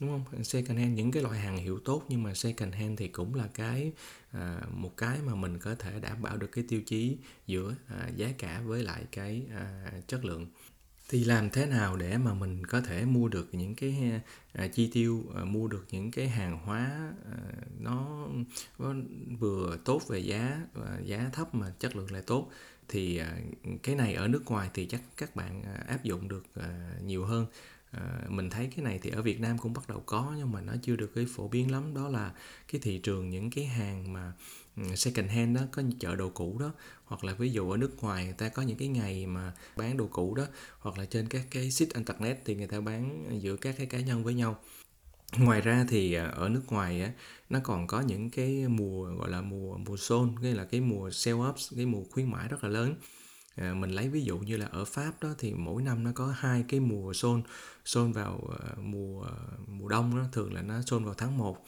đúng 0.00 0.10
không? 0.10 0.44
Second 0.44 0.78
hand 0.78 0.96
những 0.96 1.10
cái 1.12 1.22
loại 1.22 1.38
hàng 1.40 1.56
hiệu 1.56 1.78
tốt 1.84 2.02
nhưng 2.08 2.22
mà 2.22 2.34
second 2.34 2.74
hand 2.74 2.98
thì 2.98 3.08
cũng 3.08 3.34
là 3.34 3.48
cái 3.54 3.92
à, 4.32 4.60
một 4.70 4.96
cái 4.96 5.18
mà 5.26 5.34
mình 5.34 5.58
có 5.58 5.74
thể 5.74 6.00
đảm 6.00 6.22
bảo 6.22 6.36
được 6.36 6.52
cái 6.52 6.64
tiêu 6.68 6.80
chí 6.86 7.16
giữa 7.46 7.74
à, 7.88 8.08
giá 8.16 8.28
cả 8.38 8.62
với 8.66 8.82
lại 8.82 9.04
cái 9.12 9.42
à, 9.54 9.90
chất 10.06 10.24
lượng 10.24 10.46
thì 11.10 11.24
làm 11.24 11.50
thế 11.50 11.66
nào 11.66 11.96
để 11.96 12.18
mà 12.18 12.34
mình 12.34 12.66
có 12.66 12.80
thể 12.80 13.04
mua 13.04 13.28
được 13.28 13.48
những 13.52 13.74
cái 13.74 14.20
à, 14.52 14.66
chi 14.66 14.90
tiêu 14.92 15.24
à, 15.36 15.44
mua 15.44 15.68
được 15.68 15.86
những 15.90 16.10
cái 16.10 16.28
hàng 16.28 16.58
hóa 16.64 17.12
à, 17.32 17.36
nó, 17.78 18.26
nó 18.78 18.94
vừa 19.38 19.76
tốt 19.84 20.02
về 20.08 20.18
giá 20.18 20.60
và 20.74 20.98
giá 21.04 21.30
thấp 21.32 21.54
mà 21.54 21.72
chất 21.78 21.96
lượng 21.96 22.12
lại 22.12 22.22
tốt? 22.26 22.50
Thì 22.88 23.16
à, 23.16 23.38
cái 23.82 23.94
này 23.94 24.14
ở 24.14 24.28
nước 24.28 24.44
ngoài 24.46 24.70
thì 24.74 24.86
chắc 24.86 25.02
các 25.16 25.36
bạn 25.36 25.62
à, 25.62 25.84
áp 25.86 26.04
dụng 26.04 26.28
được 26.28 26.44
à, 26.54 26.92
nhiều 27.04 27.24
hơn. 27.24 27.46
À, 27.90 28.22
mình 28.28 28.50
thấy 28.50 28.70
cái 28.76 28.84
này 28.84 28.98
thì 29.02 29.10
ở 29.10 29.22
Việt 29.22 29.40
Nam 29.40 29.58
cũng 29.58 29.72
bắt 29.72 29.88
đầu 29.88 30.02
có 30.06 30.34
nhưng 30.36 30.52
mà 30.52 30.60
nó 30.60 30.72
chưa 30.82 30.96
được 30.96 31.14
cái 31.14 31.26
phổ 31.34 31.48
biến 31.48 31.70
lắm. 31.72 31.94
Đó 31.94 32.08
là 32.08 32.32
cái 32.72 32.80
thị 32.84 32.98
trường 32.98 33.30
những 33.30 33.50
cái 33.50 33.64
hàng 33.64 34.12
mà 34.12 34.32
Ừ, 34.88 34.94
second 34.96 35.30
hand 35.30 35.56
đó 35.56 35.62
có 35.72 35.82
chợ 36.00 36.16
đồ 36.16 36.28
cũ 36.28 36.56
đó. 36.60 36.72
Hoặc 37.04 37.24
là 37.24 37.34
ví 37.34 37.50
dụ 37.52 37.70
ở 37.70 37.76
nước 37.76 38.02
ngoài 38.02 38.24
người 38.24 38.34
ta 38.34 38.48
có 38.48 38.62
những 38.62 38.76
cái 38.76 38.88
ngày 38.88 39.26
mà 39.26 39.52
bán 39.76 39.96
đồ 39.96 40.08
cũ 40.12 40.34
đó 40.34 40.44
hoặc 40.78 40.98
là 40.98 41.04
trên 41.04 41.28
các 41.28 41.42
cái 41.50 41.70
site 41.70 41.92
internet 41.94 42.42
thì 42.44 42.54
người 42.54 42.66
ta 42.66 42.80
bán 42.80 43.28
giữa 43.42 43.56
các 43.56 43.74
cái 43.78 43.86
cá 43.86 44.00
nhân 44.00 44.24
với 44.24 44.34
nhau. 44.34 44.58
Ngoài 45.38 45.60
ra 45.60 45.86
thì 45.88 46.14
à, 46.14 46.24
ở 46.26 46.48
nước 46.48 46.62
ngoài 46.68 47.02
á 47.02 47.12
nó 47.50 47.60
còn 47.64 47.86
có 47.86 48.00
những 48.00 48.30
cái 48.30 48.68
mùa 48.68 49.04
gọi 49.04 49.30
là 49.30 49.42
mùa 49.42 49.76
mùa 49.78 49.96
xôn 49.96 50.34
nghĩa 50.42 50.54
là 50.54 50.64
cái 50.64 50.80
mùa 50.80 51.10
sale 51.10 51.36
ups 51.36 51.72
cái 51.76 51.86
mùa 51.86 52.04
khuyến 52.10 52.30
mãi 52.30 52.48
rất 52.48 52.64
là 52.64 52.70
lớn. 52.70 52.94
À, 53.56 53.74
mình 53.74 53.90
lấy 53.90 54.08
ví 54.08 54.22
dụ 54.22 54.38
như 54.38 54.56
là 54.56 54.66
ở 54.66 54.84
pháp 54.84 55.12
đó 55.20 55.28
thì 55.38 55.54
mỗi 55.54 55.82
năm 55.82 56.04
nó 56.04 56.10
có 56.14 56.34
hai 56.38 56.64
cái 56.68 56.80
mùa 56.80 57.12
xôn 57.12 57.42
xôn 57.84 58.12
vào 58.12 58.50
à, 58.60 58.74
mùa 58.82 59.22
à, 59.22 59.34
mùa 59.66 59.88
đông 59.88 60.16
đó 60.16 60.24
thường 60.32 60.54
là 60.54 60.62
nó 60.62 60.82
xôn 60.82 61.04
vào 61.04 61.14
tháng 61.14 61.38
1 61.38 61.66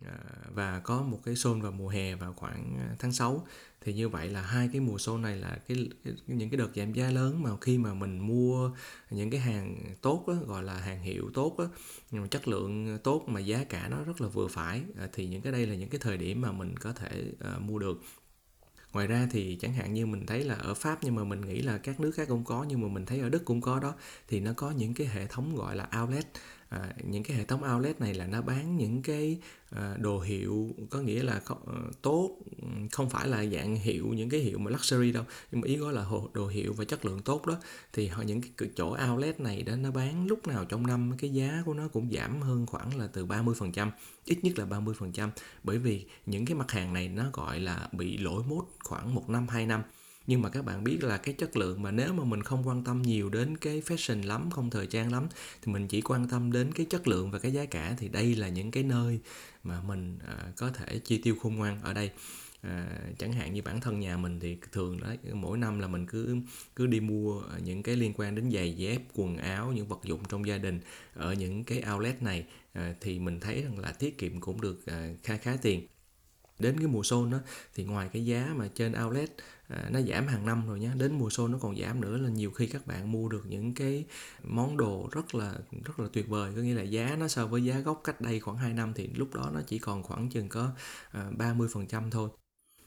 À, 0.00 0.18
và 0.54 0.80
có 0.80 1.02
một 1.02 1.20
cái 1.24 1.36
xôn 1.36 1.60
vào 1.60 1.72
mùa 1.72 1.88
hè 1.88 2.14
vào 2.14 2.32
khoảng 2.32 2.76
à, 2.78 2.96
tháng 2.98 3.12
6 3.12 3.46
thì 3.80 3.92
như 3.94 4.08
vậy 4.08 4.28
là 4.28 4.42
hai 4.42 4.68
cái 4.72 4.80
mùa 4.80 4.98
xôn 4.98 5.22
này 5.22 5.36
là 5.36 5.58
cái, 5.68 5.88
cái 6.04 6.14
những 6.26 6.50
cái 6.50 6.58
đợt 6.58 6.68
giảm 6.76 6.92
giá 6.92 7.10
lớn 7.10 7.42
mà 7.42 7.50
khi 7.60 7.78
mà 7.78 7.94
mình 7.94 8.18
mua 8.18 8.70
những 9.10 9.30
cái 9.30 9.40
hàng 9.40 9.94
tốt 10.00 10.24
đó, 10.28 10.34
gọi 10.46 10.62
là 10.62 10.74
hàng 10.74 11.02
hiệu 11.02 11.30
tốt 11.34 11.58
đó, 11.58 11.68
nhưng 12.10 12.22
mà 12.22 12.28
chất 12.28 12.48
lượng 12.48 12.98
tốt 13.04 13.24
mà 13.26 13.40
giá 13.40 13.64
cả 13.64 13.88
nó 13.88 14.04
rất 14.04 14.20
là 14.20 14.28
vừa 14.28 14.48
phải 14.48 14.82
à, 14.98 15.08
thì 15.12 15.26
những 15.26 15.42
cái 15.42 15.52
đây 15.52 15.66
là 15.66 15.74
những 15.74 15.88
cái 15.88 16.00
thời 16.00 16.16
điểm 16.16 16.40
mà 16.40 16.52
mình 16.52 16.76
có 16.76 16.92
thể 16.92 17.32
uh, 17.56 17.62
mua 17.62 17.78
được. 17.78 18.02
Ngoài 18.92 19.06
ra 19.06 19.28
thì 19.30 19.58
chẳng 19.60 19.72
hạn 19.72 19.94
như 19.94 20.06
mình 20.06 20.26
thấy 20.26 20.44
là 20.44 20.54
ở 20.54 20.74
pháp 20.74 20.98
nhưng 21.02 21.14
mà 21.14 21.24
mình 21.24 21.40
nghĩ 21.40 21.62
là 21.62 21.78
các 21.78 22.00
nước 22.00 22.12
khác 22.14 22.28
cũng 22.28 22.44
có 22.44 22.64
nhưng 22.68 22.80
mà 22.80 22.88
mình 22.88 23.06
thấy 23.06 23.20
ở 23.20 23.28
đức 23.28 23.44
cũng 23.44 23.60
có 23.60 23.80
đó 23.80 23.94
thì 24.28 24.40
nó 24.40 24.52
có 24.56 24.70
những 24.70 24.94
cái 24.94 25.06
hệ 25.06 25.26
thống 25.26 25.56
gọi 25.56 25.76
là 25.76 25.88
outlet 26.02 26.26
à, 26.72 26.92
những 27.04 27.22
cái 27.22 27.36
hệ 27.36 27.44
thống 27.44 27.62
outlet 27.74 28.00
này 28.00 28.14
là 28.14 28.26
nó 28.26 28.42
bán 28.42 28.76
những 28.76 29.02
cái 29.02 29.38
à, 29.70 29.96
đồ 29.98 30.20
hiệu 30.20 30.70
có 30.90 31.00
nghĩa 31.00 31.22
là 31.22 31.40
có, 31.44 31.56
ờ, 31.66 31.74
tốt 32.02 32.38
không 32.92 33.10
phải 33.10 33.28
là 33.28 33.46
dạng 33.46 33.76
hiệu 33.76 34.06
những 34.06 34.30
cái 34.30 34.40
hiệu 34.40 34.58
mà 34.58 34.70
luxury 34.70 35.12
đâu. 35.12 35.24
Nhưng 35.52 35.60
mà 35.60 35.68
ý 35.68 35.76
gọi 35.76 35.92
là 35.92 36.06
đồ 36.32 36.46
hiệu 36.46 36.72
và 36.72 36.84
chất 36.84 37.04
lượng 37.04 37.20
tốt 37.22 37.46
đó. 37.46 37.56
Thì 37.92 38.06
họ 38.06 38.22
những 38.22 38.40
cái 38.56 38.68
chỗ 38.76 38.96
outlet 39.10 39.40
này 39.40 39.62
đó 39.62 39.76
nó 39.76 39.90
bán 39.90 40.26
lúc 40.26 40.46
nào 40.46 40.64
trong 40.64 40.86
năm 40.86 41.12
cái 41.18 41.30
giá 41.30 41.62
của 41.66 41.74
nó 41.74 41.88
cũng 41.88 42.10
giảm 42.12 42.42
hơn 42.42 42.66
khoảng 42.66 42.98
là 42.98 43.06
từ 43.06 43.26
30% 43.26 43.90
ít 44.24 44.38
nhất 44.42 44.58
là 44.58 44.64
30% 44.64 45.30
bởi 45.62 45.78
vì 45.78 46.06
những 46.26 46.46
cái 46.46 46.54
mặt 46.54 46.70
hàng 46.70 46.92
này 46.92 47.08
nó 47.08 47.24
gọi 47.32 47.60
là 47.60 47.88
bị 47.92 48.18
lỗi 48.18 48.42
mốt 48.48 48.64
khoảng 48.84 49.14
một 49.14 49.30
năm 49.30 49.48
hai 49.48 49.66
năm 49.66 49.82
nhưng 50.26 50.42
mà 50.42 50.48
các 50.48 50.64
bạn 50.64 50.84
biết 50.84 51.04
là 51.04 51.16
cái 51.16 51.34
chất 51.34 51.56
lượng 51.56 51.82
mà 51.82 51.90
nếu 51.90 52.12
mà 52.12 52.24
mình 52.24 52.42
không 52.42 52.68
quan 52.68 52.84
tâm 52.84 53.02
nhiều 53.02 53.30
đến 53.30 53.56
cái 53.56 53.82
fashion 53.86 54.26
lắm 54.26 54.50
không 54.50 54.70
thời 54.70 54.86
trang 54.86 55.12
lắm 55.12 55.28
thì 55.62 55.72
mình 55.72 55.88
chỉ 55.88 56.00
quan 56.00 56.28
tâm 56.28 56.52
đến 56.52 56.72
cái 56.72 56.86
chất 56.90 57.08
lượng 57.08 57.30
và 57.30 57.38
cái 57.38 57.52
giá 57.52 57.64
cả 57.64 57.94
thì 57.98 58.08
đây 58.08 58.34
là 58.34 58.48
những 58.48 58.70
cái 58.70 58.82
nơi 58.82 59.20
mà 59.64 59.82
mình 59.82 60.18
à, 60.26 60.52
có 60.56 60.70
thể 60.70 60.98
chi 60.98 61.18
tiêu 61.18 61.36
khôn 61.42 61.54
ngoan 61.54 61.80
ở 61.82 61.92
đây. 61.92 62.10
À, 62.62 62.98
chẳng 63.18 63.32
hạn 63.32 63.54
như 63.54 63.62
bản 63.62 63.80
thân 63.80 64.00
nhà 64.00 64.16
mình 64.16 64.40
thì 64.40 64.56
thường 64.72 65.00
đấy 65.00 65.18
mỗi 65.32 65.58
năm 65.58 65.78
là 65.78 65.88
mình 65.88 66.06
cứ 66.06 66.36
cứ 66.76 66.86
đi 66.86 67.00
mua 67.00 67.42
những 67.64 67.82
cái 67.82 67.96
liên 67.96 68.12
quan 68.16 68.34
đến 68.34 68.50
giày 68.50 68.72
dép 68.72 69.02
quần 69.14 69.36
áo 69.36 69.72
những 69.72 69.86
vật 69.86 70.00
dụng 70.04 70.20
trong 70.28 70.46
gia 70.46 70.58
đình 70.58 70.80
ở 71.14 71.32
những 71.32 71.64
cái 71.64 71.82
outlet 71.94 72.22
này 72.22 72.46
à, 72.72 72.94
thì 73.00 73.18
mình 73.18 73.40
thấy 73.40 73.62
rằng 73.62 73.78
là 73.78 73.92
tiết 73.92 74.18
kiệm 74.18 74.40
cũng 74.40 74.60
được 74.60 74.86
à, 74.86 75.08
khá 75.22 75.36
khá 75.36 75.56
tiền. 75.62 75.86
Đến 76.58 76.78
cái 76.78 76.86
mùa 76.86 77.02
xuân 77.02 77.30
đó 77.30 77.38
thì 77.74 77.84
ngoài 77.84 78.08
cái 78.12 78.24
giá 78.24 78.52
mà 78.56 78.68
trên 78.74 78.92
outlet 79.04 79.30
à, 79.72 79.88
nó 79.90 80.00
giảm 80.00 80.26
hàng 80.26 80.46
năm 80.46 80.66
rồi 80.66 80.80
nhé 80.80 80.90
đến 80.96 81.18
mùa 81.18 81.30
xuân 81.30 81.52
nó 81.52 81.58
còn 81.58 81.76
giảm 81.76 82.00
nữa 82.00 82.16
là 82.16 82.28
nhiều 82.28 82.50
khi 82.50 82.66
các 82.66 82.86
bạn 82.86 83.12
mua 83.12 83.28
được 83.28 83.46
những 83.48 83.74
cái 83.74 84.04
món 84.42 84.76
đồ 84.76 85.08
rất 85.12 85.34
là 85.34 85.54
rất 85.84 86.00
là 86.00 86.08
tuyệt 86.12 86.28
vời. 86.28 86.52
Có 86.56 86.62
nghĩa 86.62 86.74
là 86.74 86.82
giá 86.82 87.16
nó 87.18 87.28
so 87.28 87.46
với 87.46 87.64
giá 87.64 87.78
gốc 87.78 88.00
cách 88.04 88.20
đây 88.20 88.40
khoảng 88.40 88.56
2 88.56 88.72
năm 88.72 88.92
thì 88.94 89.08
lúc 89.14 89.34
đó 89.34 89.50
nó 89.54 89.60
chỉ 89.66 89.78
còn 89.78 90.02
khoảng 90.02 90.28
chừng 90.28 90.48
có 90.48 90.70
à, 91.10 91.30
30% 91.38 92.10
thôi. 92.10 92.28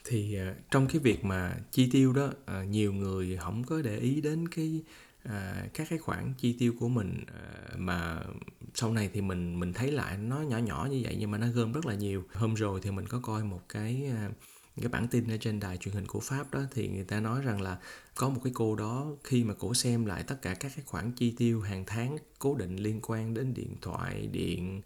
Thì 0.04 0.36
à, 0.36 0.56
trong 0.72 0.88
cái 0.88 1.00
việc 1.00 1.26
mà 1.26 1.58
chi 1.72 1.90
tiêu 1.92 2.14
đó 2.14 2.30
à, 2.46 2.64
nhiều 2.64 2.94
người 2.94 3.38
không 3.42 3.64
có 3.64 3.82
để 3.82 3.98
ý 3.98 4.22
đến 4.22 4.48
cái 4.48 4.84
à, 5.24 5.68
các 5.74 5.88
cái 5.90 6.00
khoản 6.00 6.34
chi 6.38 6.56
tiêu 6.60 6.74
của 6.80 6.90
mình 6.90 7.24
à, 7.28 7.76
mà 7.78 8.22
sau 8.74 8.94
này 8.94 9.10
thì 9.14 9.22
mình 9.22 9.60
mình 9.60 9.74
thấy 9.74 9.92
lại 9.92 10.18
nó 10.18 10.42
nhỏ 10.42 10.58
nhỏ 10.58 10.88
như 10.92 11.02
vậy 11.04 11.16
nhưng 11.20 11.32
mà 11.32 11.38
nó 11.38 11.48
gom 11.48 11.72
rất 11.72 11.86
là 11.86 11.96
nhiều. 11.96 12.24
Hôm 12.34 12.54
rồi 12.54 12.80
thì 12.84 12.92
mình 12.92 13.08
có 13.08 13.20
coi 13.20 13.44
một 13.44 13.62
cái 13.70 14.10
à, 14.12 14.30
cái 14.82 14.90
bản 14.90 15.08
tin 15.08 15.32
ở 15.32 15.38
trên 15.38 15.60
đài 15.60 15.78
truyền 15.78 15.96
hình 15.96 16.08
của 16.08 16.20
Pháp 16.20 16.54
đó 16.54 16.62
thì 16.72 16.88
người 16.88 17.04
ta 17.04 17.20
nói 17.20 17.42
rằng 17.42 17.62
là 17.62 17.78
có 18.16 18.30
một 18.30 18.42
cái 18.44 18.54
cô 18.56 18.76
đó 18.76 19.08
khi 19.24 19.44
mà 19.44 19.54
cổ 19.54 19.74
xem 19.74 20.06
lại 20.06 20.24
tất 20.24 20.42
cả 20.42 20.54
các 20.54 20.72
cái 20.76 20.86
khoản 20.86 21.12
chi 21.12 21.34
tiêu 21.38 21.62
hàng 21.62 21.84
tháng 21.88 22.18
cố 22.40 22.56
định 22.56 22.76
liên 22.76 23.00
quan 23.04 23.34
đến 23.34 23.54
điện 23.54 23.76
thoại, 23.82 24.28
điện, 24.32 24.82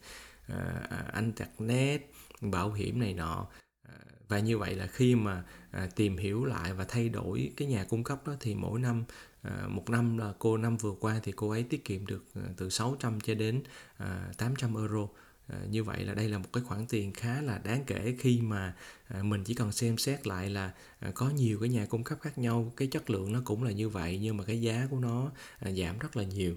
à, 0.48 0.88
à 0.90 1.22
internet, 1.22 2.12
bảo 2.42 2.72
hiểm 2.72 3.00
này 3.00 3.14
nọ. 3.14 3.48
Ờ, 3.88 3.94
và 4.28 4.40
như 4.40 4.58
vậy 4.58 4.76
là 4.76 4.88
khi 4.88 5.16
mà 5.16 5.44
à, 5.72 5.90
tìm 5.96 6.18
hiểu 6.18 6.46
lại 6.46 6.74
và 6.74 6.86
thay 6.88 7.10
đổi 7.10 7.52
cái 7.58 7.68
nhà 7.68 7.84
cung 7.84 8.04
cấp 8.04 8.28
đó 8.28 8.34
thì 8.40 8.56
mỗi 8.56 8.80
năm 8.80 9.04
à, 9.42 9.68
một 9.68 9.90
năm 9.90 10.18
là 10.18 10.34
cô 10.40 10.58
năm 10.58 10.78
vừa 10.78 10.94
qua 11.00 11.20
thì 11.24 11.32
cô 11.32 11.50
ấy 11.50 11.64
tiết 11.64 11.86
kiệm 11.86 12.06
được 12.06 12.24
à, 12.36 12.42
từ 12.58 12.70
600 12.70 13.20
cho 13.22 13.34
đến 13.34 13.64
à, 13.98 14.32
800 14.38 14.76
euro 14.76 15.08
à, 15.50 15.60
như 15.70 15.84
vậy 15.84 16.04
là 16.04 16.14
đây 16.14 16.30
là 16.30 16.38
một 16.38 16.50
cái 16.54 16.64
khoản 16.64 16.86
tiền 16.90 17.14
khá 17.14 17.42
là 17.42 17.58
đáng 17.58 17.84
kể 17.88 18.16
khi 18.20 18.42
mà 18.42 18.76
à, 19.08 19.24
mình 19.24 19.44
chỉ 19.44 19.54
cần 19.54 19.72
xem 19.72 19.98
xét 19.98 20.28
lại 20.28 20.50
là 20.50 20.72
à, 21.00 21.12
có 21.16 21.30
nhiều 21.30 21.60
cái 21.60 21.70
nhà 21.70 21.86
cung 21.86 22.04
cấp 22.04 22.18
khác 22.22 22.38
nhau 22.38 22.74
cái 22.78 22.88
chất 22.88 23.10
lượng 23.10 23.32
nó 23.32 23.42
cũng 23.46 23.64
là 23.64 23.72
như 23.72 23.90
vậy 23.90 24.20
nhưng 24.22 24.38
mà 24.38 24.44
cái 24.44 24.62
giá 24.62 24.88
của 24.92 25.00
nó 25.00 25.32
à, 25.60 25.72
giảm 25.72 26.00
rất 26.00 26.18
là 26.18 26.24
nhiều. 26.24 26.56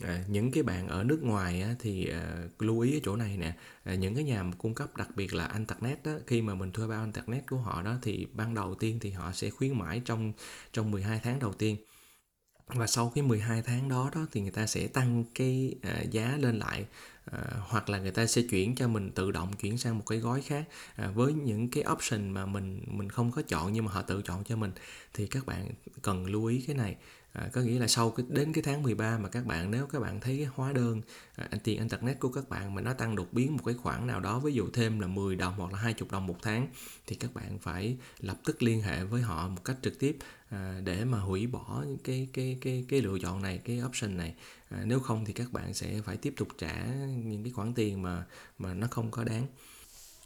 À, 0.00 0.24
những 0.28 0.50
cái 0.52 0.62
bạn 0.62 0.88
ở 0.88 1.04
nước 1.04 1.22
ngoài 1.22 1.62
á, 1.62 1.74
thì 1.78 2.06
à, 2.06 2.36
lưu 2.58 2.80
ý 2.80 2.96
ở 2.96 3.00
chỗ 3.04 3.16
này 3.16 3.36
nè 3.36 3.56
à, 3.84 3.94
những 3.94 4.14
cái 4.14 4.24
nhà 4.24 4.44
cung 4.58 4.74
cấp 4.74 4.96
đặc 4.96 5.08
biệt 5.16 5.34
là 5.34 5.46
internet 5.46 6.02
đó, 6.04 6.12
khi 6.26 6.42
mà 6.42 6.54
mình 6.54 6.72
thuê 6.72 6.86
bao 6.86 7.04
internet 7.04 7.46
của 7.46 7.56
họ 7.56 7.82
đó 7.82 7.98
thì 8.02 8.26
ban 8.32 8.54
đầu 8.54 8.74
tiên 8.74 8.98
thì 9.00 9.10
họ 9.10 9.32
sẽ 9.32 9.50
khuyến 9.50 9.78
mãi 9.78 10.02
trong 10.04 10.32
trong 10.72 10.90
12 10.90 11.20
tháng 11.22 11.38
đầu 11.38 11.52
tiên 11.52 11.76
và 12.66 12.86
sau 12.86 13.12
cái 13.14 13.24
12 13.24 13.62
tháng 13.62 13.88
đó 13.88 14.10
đó 14.14 14.26
thì 14.32 14.40
người 14.40 14.50
ta 14.50 14.66
sẽ 14.66 14.86
tăng 14.86 15.24
cái 15.34 15.74
à, 15.82 16.02
giá 16.10 16.36
lên 16.40 16.58
lại 16.58 16.86
à, 17.24 17.38
hoặc 17.60 17.88
là 17.88 17.98
người 17.98 18.10
ta 18.10 18.26
sẽ 18.26 18.42
chuyển 18.50 18.74
cho 18.74 18.88
mình 18.88 19.10
tự 19.10 19.30
động 19.30 19.52
chuyển 19.52 19.78
sang 19.78 19.98
một 19.98 20.04
cái 20.06 20.18
gói 20.18 20.42
khác 20.42 20.64
à, 20.96 21.10
với 21.14 21.32
những 21.32 21.70
cái 21.70 21.84
option 21.92 22.30
mà 22.30 22.46
mình 22.46 22.84
mình 22.86 23.08
không 23.08 23.30
có 23.32 23.42
chọn 23.42 23.72
nhưng 23.72 23.84
mà 23.84 23.92
họ 23.92 24.02
tự 24.02 24.22
chọn 24.22 24.44
cho 24.44 24.56
mình. 24.56 24.72
Thì 25.14 25.26
các 25.26 25.46
bạn 25.46 25.70
cần 26.02 26.26
lưu 26.26 26.46
ý 26.46 26.64
cái 26.66 26.76
này. 26.76 26.96
À, 27.32 27.48
có 27.52 27.60
nghĩa 27.60 27.78
là 27.78 27.88
sau 27.88 28.10
cái 28.10 28.26
đến 28.28 28.52
cái 28.52 28.62
tháng 28.62 28.82
13 28.82 29.18
mà 29.18 29.28
các 29.28 29.46
bạn 29.46 29.70
nếu 29.70 29.86
các 29.86 30.00
bạn 30.00 30.20
thấy 30.20 30.36
cái 30.36 30.46
hóa 30.54 30.72
đơn 30.72 31.00
à, 31.36 31.48
tiền 31.64 31.78
internet 31.78 32.20
của 32.20 32.28
các 32.28 32.48
bạn 32.48 32.74
mà 32.74 32.82
nó 32.82 32.92
tăng 32.92 33.16
đột 33.16 33.32
biến 33.32 33.56
một 33.56 33.62
cái 33.64 33.74
khoản 33.74 34.06
nào 34.06 34.20
đó 34.20 34.38
ví 34.38 34.52
dụ 34.52 34.68
thêm 34.72 35.00
là 35.00 35.06
10 35.06 35.36
đồng 35.36 35.54
hoặc 35.56 35.72
là 35.72 35.78
20 35.78 36.08
đồng 36.12 36.26
một 36.26 36.36
tháng 36.42 36.68
thì 37.06 37.16
các 37.16 37.34
bạn 37.34 37.58
phải 37.58 37.96
lập 38.20 38.36
tức 38.44 38.62
liên 38.62 38.82
hệ 38.82 39.04
với 39.04 39.22
họ 39.22 39.48
một 39.48 39.64
cách 39.64 39.76
trực 39.82 39.98
tiếp 39.98 40.18
à, 40.48 40.80
để 40.84 41.04
mà 41.04 41.18
hủy 41.18 41.46
bỏ 41.46 41.84
cái 42.04 42.28
cái 42.32 42.58
cái 42.60 42.84
cái 42.88 43.00
lựa 43.02 43.18
chọn 43.22 43.42
này 43.42 43.58
cái 43.64 43.82
option 43.86 44.16
này. 44.16 44.34
À, 44.68 44.82
nếu 44.84 45.00
không 45.00 45.24
thì 45.24 45.32
các 45.32 45.52
bạn 45.52 45.74
sẽ 45.74 46.00
phải 46.04 46.16
tiếp 46.16 46.34
tục 46.36 46.48
trả 46.58 46.86
những 47.24 47.42
cái 47.44 47.52
khoản 47.52 47.74
tiền 47.74 48.02
mà 48.02 48.24
mà 48.58 48.74
nó 48.74 48.86
không 48.90 49.10
có 49.10 49.24
đáng 49.24 49.46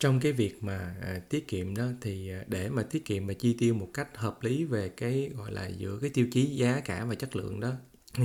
trong 0.00 0.20
cái 0.20 0.32
việc 0.32 0.64
mà 0.64 0.94
à, 1.02 1.20
tiết 1.28 1.48
kiệm 1.48 1.76
đó 1.76 1.84
thì 2.00 2.30
à, 2.30 2.44
để 2.46 2.68
mà 2.68 2.82
tiết 2.82 3.04
kiệm 3.04 3.26
và 3.26 3.34
chi 3.34 3.56
tiêu 3.58 3.74
một 3.74 3.90
cách 3.94 4.16
hợp 4.16 4.42
lý 4.42 4.64
về 4.64 4.88
cái 4.88 5.30
gọi 5.36 5.52
là 5.52 5.66
giữa 5.66 5.98
cái 6.00 6.10
tiêu 6.10 6.26
chí 6.32 6.44
giá 6.44 6.80
cả 6.80 7.04
và 7.04 7.14
chất 7.14 7.36
lượng 7.36 7.60
đó 7.60 7.72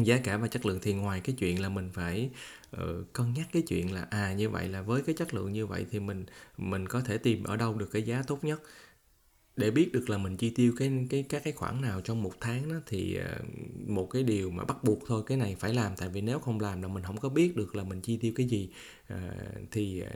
giá 0.03 0.17
cả 0.17 0.37
và 0.37 0.47
chất 0.47 0.65
lượng 0.65 0.79
thì 0.81 0.93
ngoài 0.93 1.21
cái 1.23 1.35
chuyện 1.39 1.61
là 1.61 1.69
mình 1.69 1.89
phải 1.93 2.29
uh, 2.75 3.13
cân 3.13 3.33
nhắc 3.33 3.47
cái 3.53 3.61
chuyện 3.61 3.93
là 3.93 4.07
à 4.09 4.33
như 4.33 4.49
vậy 4.49 4.67
là 4.67 4.81
với 4.81 5.01
cái 5.01 5.15
chất 5.15 5.33
lượng 5.33 5.53
như 5.53 5.67
vậy 5.67 5.85
thì 5.91 5.99
mình 5.99 6.25
mình 6.57 6.87
có 6.87 7.01
thể 7.01 7.17
tìm 7.17 7.43
ở 7.43 7.55
đâu 7.57 7.73
được 7.73 7.91
cái 7.91 8.03
giá 8.03 8.23
tốt 8.27 8.43
nhất 8.43 8.61
để 9.55 9.72
biết 9.72 9.91
được 9.93 10.10
là 10.10 10.17
mình 10.17 10.38
chi 10.38 10.50
tiêu 10.50 10.74
cái 10.77 10.91
cái 11.10 11.24
các 11.29 11.43
cái 11.43 11.53
khoản 11.53 11.81
nào 11.81 12.01
trong 12.01 12.24
một 12.24 12.34
tháng 12.39 12.70
đó 12.70 12.75
thì 12.88 13.15
ờ, 13.15 13.38
một 13.88 14.10
cái 14.10 14.24
điều 14.24 14.51
mà 14.51 14.63
bắt 14.63 14.84
buộc 14.84 15.00
thôi 15.08 15.24
cái 15.27 15.38
này 15.38 15.55
phải 15.60 15.74
làm. 15.74 15.91
Tại 15.98 16.10
vì 16.10 16.22
nếu 16.22 16.39
không 16.39 16.60
làm 16.60 16.81
là 16.81 16.88
mình 16.88 17.03
không 17.03 17.17
có 17.17 17.29
biết 17.29 17.55
được 17.55 17.75
là 17.75 17.84
mình 17.84 18.01
chi 18.01 18.17
tiêu 18.17 18.31
cái 18.36 18.48
gì. 18.48 18.70
À, 19.08 19.31
thì 19.72 20.00
ờ, 20.00 20.12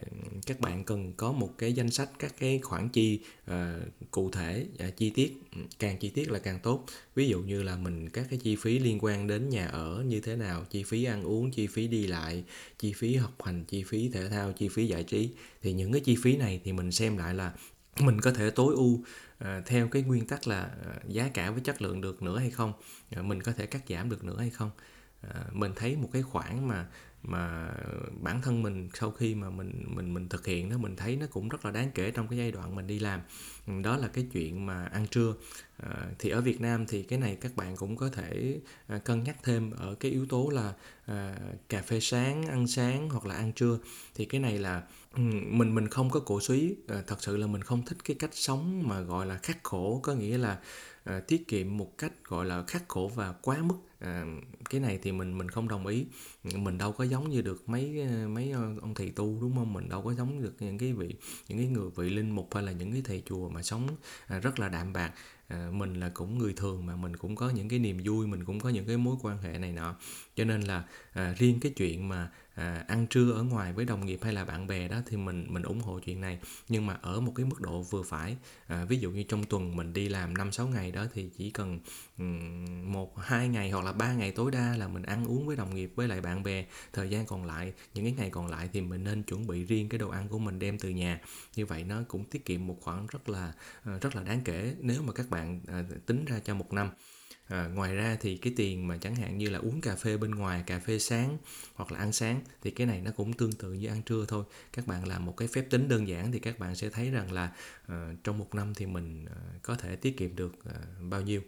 các 0.46 0.60
bạn 0.60 0.84
cần 0.84 1.14
có 1.18 1.32
một 1.32 1.58
cái 1.58 1.74
danh 1.74 1.92
sách 1.92 2.10
các 2.20 2.36
cái 2.40 2.60
khoản 2.60 2.90
chi 2.90 3.20
à, 3.46 3.80
cụ 4.12 4.32
thể 4.32 4.66
à, 4.80 4.90
chi 4.90 5.10
tiết. 5.10 5.34
Ừ, 5.56 5.62
càng 5.80 5.98
chi 5.98 6.10
tiết 6.10 6.32
là 6.32 6.40
càng 6.40 6.60
tốt. 6.64 6.86
Ví 7.16 7.28
dụ 7.28 7.42
như 7.42 7.64
là 7.64 7.76
mình 7.76 8.10
các 8.10 8.28
cái 8.30 8.40
chi 8.40 8.56
phí 8.56 8.80
liên 8.80 8.98
quan 9.02 9.28
đến 9.28 9.50
nhà 9.50 9.68
ở 9.68 10.04
như 10.08 10.20
thế 10.20 10.36
nào 10.36 10.66
chi 10.70 10.84
phí 10.84 11.04
ăn 11.04 11.24
uống 11.24 11.52
chi 11.52 11.68
phí 11.68 11.88
đi 11.88 12.08
lại 12.08 12.44
chi 12.80 12.94
phí 12.94 13.16
học 13.16 13.44
hành 13.44 13.64
chi 13.68 13.84
phí 13.84 14.10
thể 14.10 14.30
thao 14.30 14.54
chi 14.54 14.68
phí 14.70 14.88
giải 14.88 15.04
trí. 15.04 15.30
Thì 15.62 15.74
những 15.74 15.92
cái 15.92 16.02
chi 16.02 16.16
phí 16.24 16.38
này 16.38 16.62
thì 16.64 16.74
mình 16.74 16.92
xem 16.92 17.18
lại 17.18 17.34
là 17.36 17.54
mình 18.00 18.22
có 18.22 18.32
thể 18.32 18.50
tối 18.50 18.74
ưu 18.76 19.04
à, 19.38 19.62
theo 19.66 19.88
cái 19.88 20.02
nguyên 20.02 20.28
tắc 20.28 20.48
là 20.48 20.62
à, 20.62 21.00
giá 21.08 21.30
cả 21.34 21.52
với 21.52 21.62
chất 21.62 21.82
lượng 21.82 22.02
được 22.02 22.22
nữa 22.22 22.40
hay 22.40 22.52
không 22.52 22.74
à, 23.10 23.22
mình 23.22 23.44
có 23.44 23.52
thể 23.52 23.66
cắt 23.66 23.82
giảm 23.90 24.10
được 24.10 24.24
nữa 24.24 24.38
hay 24.40 24.50
không. 24.50 24.72
À, 25.22 25.46
mình 25.52 25.72
thấy 25.76 25.96
một 25.96 26.10
cái 26.14 26.22
khoản 26.22 26.68
mà 26.68 26.88
mà 27.28 27.74
bản 28.22 28.42
thân 28.42 28.64
mình 28.64 28.90
sau 28.94 29.12
khi 29.12 29.36
mà 29.36 29.50
mình 29.50 29.84
mình 29.88 30.14
mình 30.14 30.30
thực 30.30 30.46
hiện 30.46 30.70
đó 30.70 30.78
mình 30.78 30.96
thấy 30.96 31.16
nó 31.16 31.26
cũng 31.32 31.50
rất 31.50 31.66
là 31.66 31.72
đáng 31.72 31.92
kể 31.96 32.12
trong 32.12 32.28
cái 32.28 32.38
giai 32.40 32.52
đoạn 32.52 32.76
mình 32.76 32.88
đi 32.88 33.00
làm. 33.00 33.22
Ừ, 33.68 33.74
đó 33.84 33.98
là 33.98 34.08
cái 34.08 34.28
chuyện 34.34 34.66
mà 34.66 34.86
ăn 34.86 35.08
trưa. 35.08 35.34
À, 35.78 36.08
thì 36.20 36.30
ở 36.30 36.42
Việt 36.42 36.62
Nam 36.62 36.86
thì 36.88 37.04
cái 37.04 37.20
này 37.20 37.38
các 37.42 37.56
bạn 37.56 37.76
cũng 37.76 37.98
có 37.98 38.10
thể 38.10 38.60
à, 38.88 38.98
cân 38.98 39.24
nhắc 39.24 39.38
thêm 39.44 39.72
ở 39.72 39.96
cái 39.96 40.12
yếu 40.12 40.26
tố 40.26 40.50
là 40.50 40.74
à, 41.06 41.38
cà 41.70 41.82
phê 41.82 42.00
sáng 42.00 42.48
ăn 42.48 42.68
sáng 42.68 43.10
hoặc 43.10 43.26
là 43.26 43.36
ăn 43.36 43.52
trưa. 43.54 43.80
Thì 44.16 44.26
cái 44.26 44.42
này 44.42 44.58
là 44.58 44.84
ừ, 45.14 45.22
mình 45.50 45.76
mình 45.76 45.88
không 45.88 46.10
có 46.10 46.20
cổ 46.20 46.40
suý. 46.42 46.76
À, 46.88 47.04
thật 47.08 47.24
sự 47.24 47.38
là 47.38 47.48
mình 47.48 47.62
không 47.62 47.86
thích 47.86 47.98
cái 48.04 48.16
cách 48.20 48.32
sống 48.34 48.88
mà 48.88 49.02
gọi 49.02 49.26
là 49.26 49.38
khắc 49.44 49.64
khổ 49.64 50.00
có 50.04 50.14
nghĩa 50.14 50.38
là 50.38 50.60
à, 51.06 51.20
tiết 51.20 51.48
kiệm 51.48 51.78
một 51.78 51.98
cách 51.98 52.14
gọi 52.24 52.46
là 52.46 52.64
khắc 52.68 52.84
khổ 52.88 53.12
và 53.16 53.34
quá 53.42 53.58
mức. 53.62 53.76
À, 54.00 54.26
cái 54.70 54.82
này 54.82 55.00
thì 55.02 55.12
mình 55.12 55.38
mình 55.38 55.50
không 55.50 55.68
đồng 55.68 55.88
ý. 55.88 56.06
Mình 56.44 56.78
đâu 56.78 56.92
có 56.92 57.04
giống 57.04 57.30
như 57.30 57.42
được 57.42 57.70
mấy 57.70 58.02
à, 58.02 58.28
mấy 58.28 58.52
ờ, 58.52 58.76
ông 58.82 58.94
thầy 58.94 59.10
tu 59.10 59.38
đúng 59.42 59.56
không? 59.56 59.74
Mình 59.74 59.90
đâu 59.90 60.02
có 60.02 60.14
giống 60.14 60.42
được 60.42 60.56
những 60.60 60.78
cái 60.78 60.94
vị 60.94 61.16
những 61.48 61.58
cái 61.58 61.68
người 61.68 61.90
vị 61.96 62.10
linh 62.10 62.32
mục 62.32 62.54
hay 62.54 62.64
là 62.64 62.72
những 62.72 62.92
cái 62.92 63.02
thầy 63.06 63.24
chùa 63.26 63.50
mà 63.50 63.64
sống 63.64 63.88
à, 64.28 64.40
rất 64.40 64.60
là 64.60 64.70
đạm 64.70 64.94
bạc. 64.94 65.14
À, 65.48 65.70
mình 65.72 65.94
là 66.00 66.12
cũng 66.14 66.38
người 66.38 66.54
thường 66.54 66.86
mà 66.86 66.96
mình 66.96 67.18
cũng 67.18 67.36
có 67.36 67.50
những 67.50 67.70
cái 67.70 67.80
niềm 67.80 67.98
vui 68.06 68.28
mình 68.28 68.46
cũng 68.46 68.60
có 68.60 68.70
những 68.70 68.86
cái 68.86 68.98
mối 68.98 69.16
quan 69.22 69.38
hệ 69.38 69.58
này 69.58 69.72
nọ. 69.72 69.96
Cho 70.36 70.46
nên 70.46 70.62
là 70.62 70.84
à, 71.14 71.36
riêng 71.38 71.60
cái 71.60 71.72
chuyện 71.76 72.10
mà 72.10 72.32
à, 72.56 72.84
ăn 72.88 73.08
trưa 73.08 73.32
ở 73.32 73.44
ngoài 73.44 73.74
với 73.74 73.86
đồng 73.86 74.06
nghiệp 74.06 74.20
hay 74.24 74.34
là 74.34 74.46
bạn 74.46 74.68
bè 74.68 74.88
đó 74.88 74.98
thì 75.06 75.18
mình 75.18 75.46
mình 75.50 75.64
ủng 75.64 75.80
hộ 75.80 76.00
chuyện 76.00 76.22
này. 76.22 76.40
Nhưng 76.70 76.86
mà 76.86 76.98
ở 77.02 77.20
một 77.20 77.34
cái 77.36 77.46
mức 77.46 77.62
độ 77.62 77.82
vừa 77.82 78.04
phải 78.04 78.38
à, 78.68 78.86
ví 78.86 78.98
dụ 78.98 79.12
như 79.12 79.24
trong 79.24 79.44
tuần 79.44 79.76
mình 79.76 79.94
đi 79.94 80.10
làm 80.10 80.38
năm 80.38 80.52
sáu 80.52 80.68
ngày 80.68 80.92
đó 80.92 81.06
thì 81.14 81.30
chỉ 81.38 81.52
cần 81.52 81.80
um, 82.18 82.94
một 82.94 83.18
hai 83.20 83.48
ngày 83.50 83.70
hoặc 83.72 83.86
là 83.86 83.92
ba 83.92 84.14
ngày 84.14 84.32
tối 84.32 84.52
đa 84.52 84.78
là 84.78 84.88
mình 84.88 85.04
ăn 85.04 85.26
uống 85.26 85.48
với 85.48 85.56
đồng 85.56 85.76
nghiệp 85.76 85.92
với 85.96 86.08
lại 86.08 86.22
bạn 86.22 86.44
bè. 86.44 86.66
Thời 86.94 87.10
gian 87.10 87.26
còn 87.26 87.46
lại 87.46 87.74
những 87.94 88.06
cái 88.06 88.14
ngày 88.18 88.30
còn 88.30 88.48
lại 88.48 88.70
thì 88.74 88.82
mình 88.82 89.04
nên 89.04 89.24
chuẩn 89.24 89.48
bị 89.48 89.64
riêng 89.64 89.90
cái 89.90 89.98
đồ 89.98 90.10
ăn 90.10 90.28
của 90.30 90.40
mình 90.40 90.60
đem 90.60 90.80
từ 90.80 90.90
nhà. 90.90 91.22
Như 91.56 91.66
vậy 91.66 91.84
nó 91.84 92.02
cũng 92.08 92.24
tiết 92.24 92.46
kiệm 92.46 92.68
một 92.68 92.78
khoản 92.82 93.08
rất 93.08 93.30
là 93.30 93.54
ờ, 93.84 94.00
rất 94.00 94.16
là 94.16 94.24
đáng 94.24 94.42
kể 94.46 94.76
nếu 94.80 95.02
mà 95.02 95.14
các 95.14 95.30
bạn 95.30 95.62
à, 95.68 95.84
tính 96.06 96.26
ra 96.26 96.40
cho 96.40 96.56
một 96.56 96.74
năm 96.74 96.90
à, 97.48 97.68
ngoài 97.68 97.96
ra 97.96 98.18
thì 98.22 98.38
cái 98.38 98.54
tiền 98.56 98.88
mà 98.88 98.98
chẳng 98.98 99.16
hạn 99.16 99.38
như 99.38 99.50
là 99.50 99.60
uống 99.60 99.82
cà 99.82 99.96
phê 99.96 100.18
bên 100.18 100.32
ngoài 100.32 100.64
cà 100.66 100.80
phê 100.80 101.00
sáng 101.00 101.38
hoặc 101.76 101.92
là 101.92 102.00
ăn 102.00 102.14
sáng 102.14 102.42
thì 102.62 102.72
cái 102.72 102.88
này 102.88 103.02
nó 103.02 103.12
cũng 103.12 103.34
tương 103.34 103.54
tự 103.54 103.74
như 103.74 103.88
ăn 103.88 104.02
trưa 104.02 104.26
thôi. 104.28 104.44
Các 104.74 104.88
bạn 104.88 105.08
làm 105.08 105.26
một 105.26 105.38
cái 105.38 105.48
phép 105.48 105.66
tính 105.70 105.88
đơn 105.90 106.08
giản 106.08 106.32
thì 106.32 106.40
các 106.40 106.60
bạn 106.60 106.76
sẽ 106.76 106.90
thấy 106.90 107.12
rằng 107.12 107.32
là 107.32 107.52
uh, 107.86 107.94
trong 108.24 108.38
một 108.38 108.56
năm 108.56 108.74
thì 108.74 108.86
mình 108.86 109.26
uh, 109.26 109.64
có 109.64 109.76
thể 109.76 109.96
tiết 109.96 110.18
kiệm 110.18 110.36
được 110.36 110.54
uh, 110.70 110.76
bao 111.10 111.22
nhiêu 111.22 111.42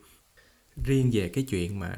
riêng 0.83 1.09
về 1.13 1.29
cái 1.29 1.43
chuyện 1.43 1.79
mà 1.79 1.95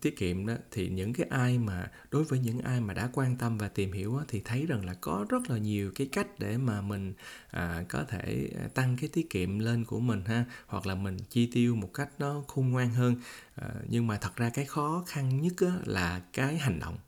tiết 0.00 0.16
kiệm 0.16 0.46
đó 0.46 0.54
thì 0.70 0.88
những 0.88 1.12
cái 1.12 1.26
ai 1.30 1.58
mà 1.58 1.90
đối 2.10 2.24
với 2.24 2.38
những 2.38 2.58
ai 2.58 2.80
mà 2.80 2.94
đã 2.94 3.10
quan 3.12 3.36
tâm 3.36 3.58
và 3.58 3.68
tìm 3.68 3.92
hiểu 3.92 4.16
đó, 4.16 4.24
thì 4.28 4.40
thấy 4.44 4.66
rằng 4.66 4.84
là 4.84 4.94
có 5.00 5.26
rất 5.28 5.50
là 5.50 5.58
nhiều 5.58 5.92
cái 5.94 6.08
cách 6.12 6.38
để 6.38 6.56
mà 6.58 6.80
mình 6.80 7.14
à, 7.50 7.84
có 7.88 8.04
thể 8.04 8.50
à, 8.60 8.68
tăng 8.74 8.96
cái 9.00 9.10
tiết 9.12 9.30
kiệm 9.30 9.58
lên 9.58 9.84
của 9.84 10.00
mình 10.00 10.24
ha 10.24 10.44
hoặc 10.66 10.86
là 10.86 10.94
mình 10.94 11.16
chi 11.30 11.46
tiêu 11.52 11.74
một 11.74 11.94
cách 11.94 12.08
nó 12.18 12.44
khôn 12.48 12.70
ngoan 12.70 12.90
hơn. 12.90 13.16
À, 13.54 13.68
nhưng 13.88 14.06
mà 14.06 14.18
thật 14.18 14.36
ra 14.36 14.50
cái 14.54 14.64
khó 14.64 15.04
khăn 15.06 15.40
nhất 15.40 15.54
là 15.84 16.22
cái 16.32 16.58
hành 16.58 16.78
động. 16.78 16.98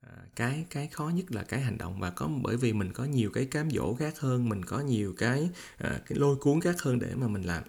À, 0.00 0.12
cái 0.36 0.66
cái 0.70 0.88
khó 0.88 1.08
nhất 1.08 1.32
là 1.32 1.42
cái 1.42 1.60
hành 1.60 1.78
động. 1.78 2.00
Và 2.00 2.10
có 2.10 2.28
bởi 2.42 2.56
vì 2.56 2.72
mình 2.72 2.92
có 2.92 3.04
nhiều 3.04 3.30
cái 3.30 3.44
cám 3.44 3.70
dỗ 3.70 3.94
khác 3.94 4.20
hơn 4.20 4.48
mình 4.48 4.64
có 4.64 4.80
nhiều 4.80 5.14
cái 5.18 5.50
à, 5.78 6.00
cái 6.06 6.18
lôi 6.18 6.36
cuốn 6.36 6.60
khác 6.60 6.82
hơn 6.82 6.98
để 6.98 7.14
mà 7.14 7.28
mình 7.28 7.42
làm 7.42 7.62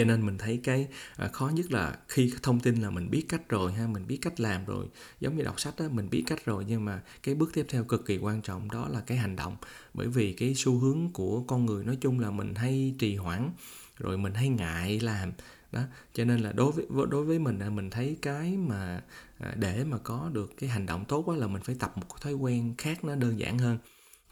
cho 0.00 0.04
nên 0.04 0.26
mình 0.26 0.38
thấy 0.38 0.60
cái 0.64 0.88
à, 1.16 1.28
khó 1.28 1.48
nhất 1.48 1.72
là 1.72 1.98
khi 2.08 2.32
thông 2.42 2.60
tin 2.60 2.82
là 2.82 2.90
mình 2.90 3.10
biết 3.10 3.26
cách 3.28 3.48
rồi 3.48 3.72
ha 3.72 3.86
mình 3.86 4.06
biết 4.06 4.18
cách 4.22 4.40
làm 4.40 4.64
rồi. 4.64 4.86
Giống 5.20 5.36
như 5.36 5.44
đọc 5.44 5.60
sách 5.60 5.74
đó 5.78 5.84
mình 5.90 6.10
biết 6.10 6.24
cách 6.26 6.44
rồi 6.44 6.64
nhưng 6.68 6.84
mà 6.84 7.02
cái 7.22 7.34
bước 7.34 7.50
tiếp 7.54 7.66
theo 7.68 7.84
cực 7.84 8.06
kỳ 8.06 8.18
quan 8.18 8.42
trọng 8.42 8.70
đó 8.70 8.88
là 8.88 9.00
cái 9.00 9.18
hành 9.18 9.36
động. 9.36 9.56
Bởi 9.94 10.08
vì 10.08 10.32
cái 10.32 10.54
xu 10.56 10.78
hướng 10.78 11.10
của 11.12 11.42
con 11.42 11.66
người 11.66 11.84
nói 11.84 11.96
chung 12.00 12.20
là 12.20 12.30
mình 12.30 12.54
hay 12.54 12.94
trì 12.98 13.16
hoãn 13.16 13.50
rồi 13.98 14.18
mình 14.18 14.34
hay 14.34 14.48
ngại 14.48 15.00
làm. 15.00 15.32
Đó 15.72 15.80
cho 16.14 16.24
nên 16.24 16.40
là 16.40 16.52
đối 16.52 16.72
với 16.72 16.86
đối 17.10 17.24
với 17.24 17.38
mình 17.38 17.58
là 17.58 17.70
mình 17.70 17.90
thấy 17.90 18.16
cái 18.22 18.56
mà 18.56 19.02
à, 19.38 19.54
để 19.56 19.84
mà 19.84 19.98
có 19.98 20.30
được 20.32 20.54
cái 20.58 20.70
hành 20.70 20.86
động 20.86 21.04
tốt 21.04 21.28
đó 21.28 21.34
là 21.34 21.46
mình 21.46 21.62
phải 21.62 21.76
tập 21.78 21.92
một 21.96 22.20
thói 22.20 22.32
quen 22.32 22.74
khác 22.78 23.04
nó 23.04 23.14
đơn 23.14 23.38
giản 23.38 23.58
hơn 23.58 23.78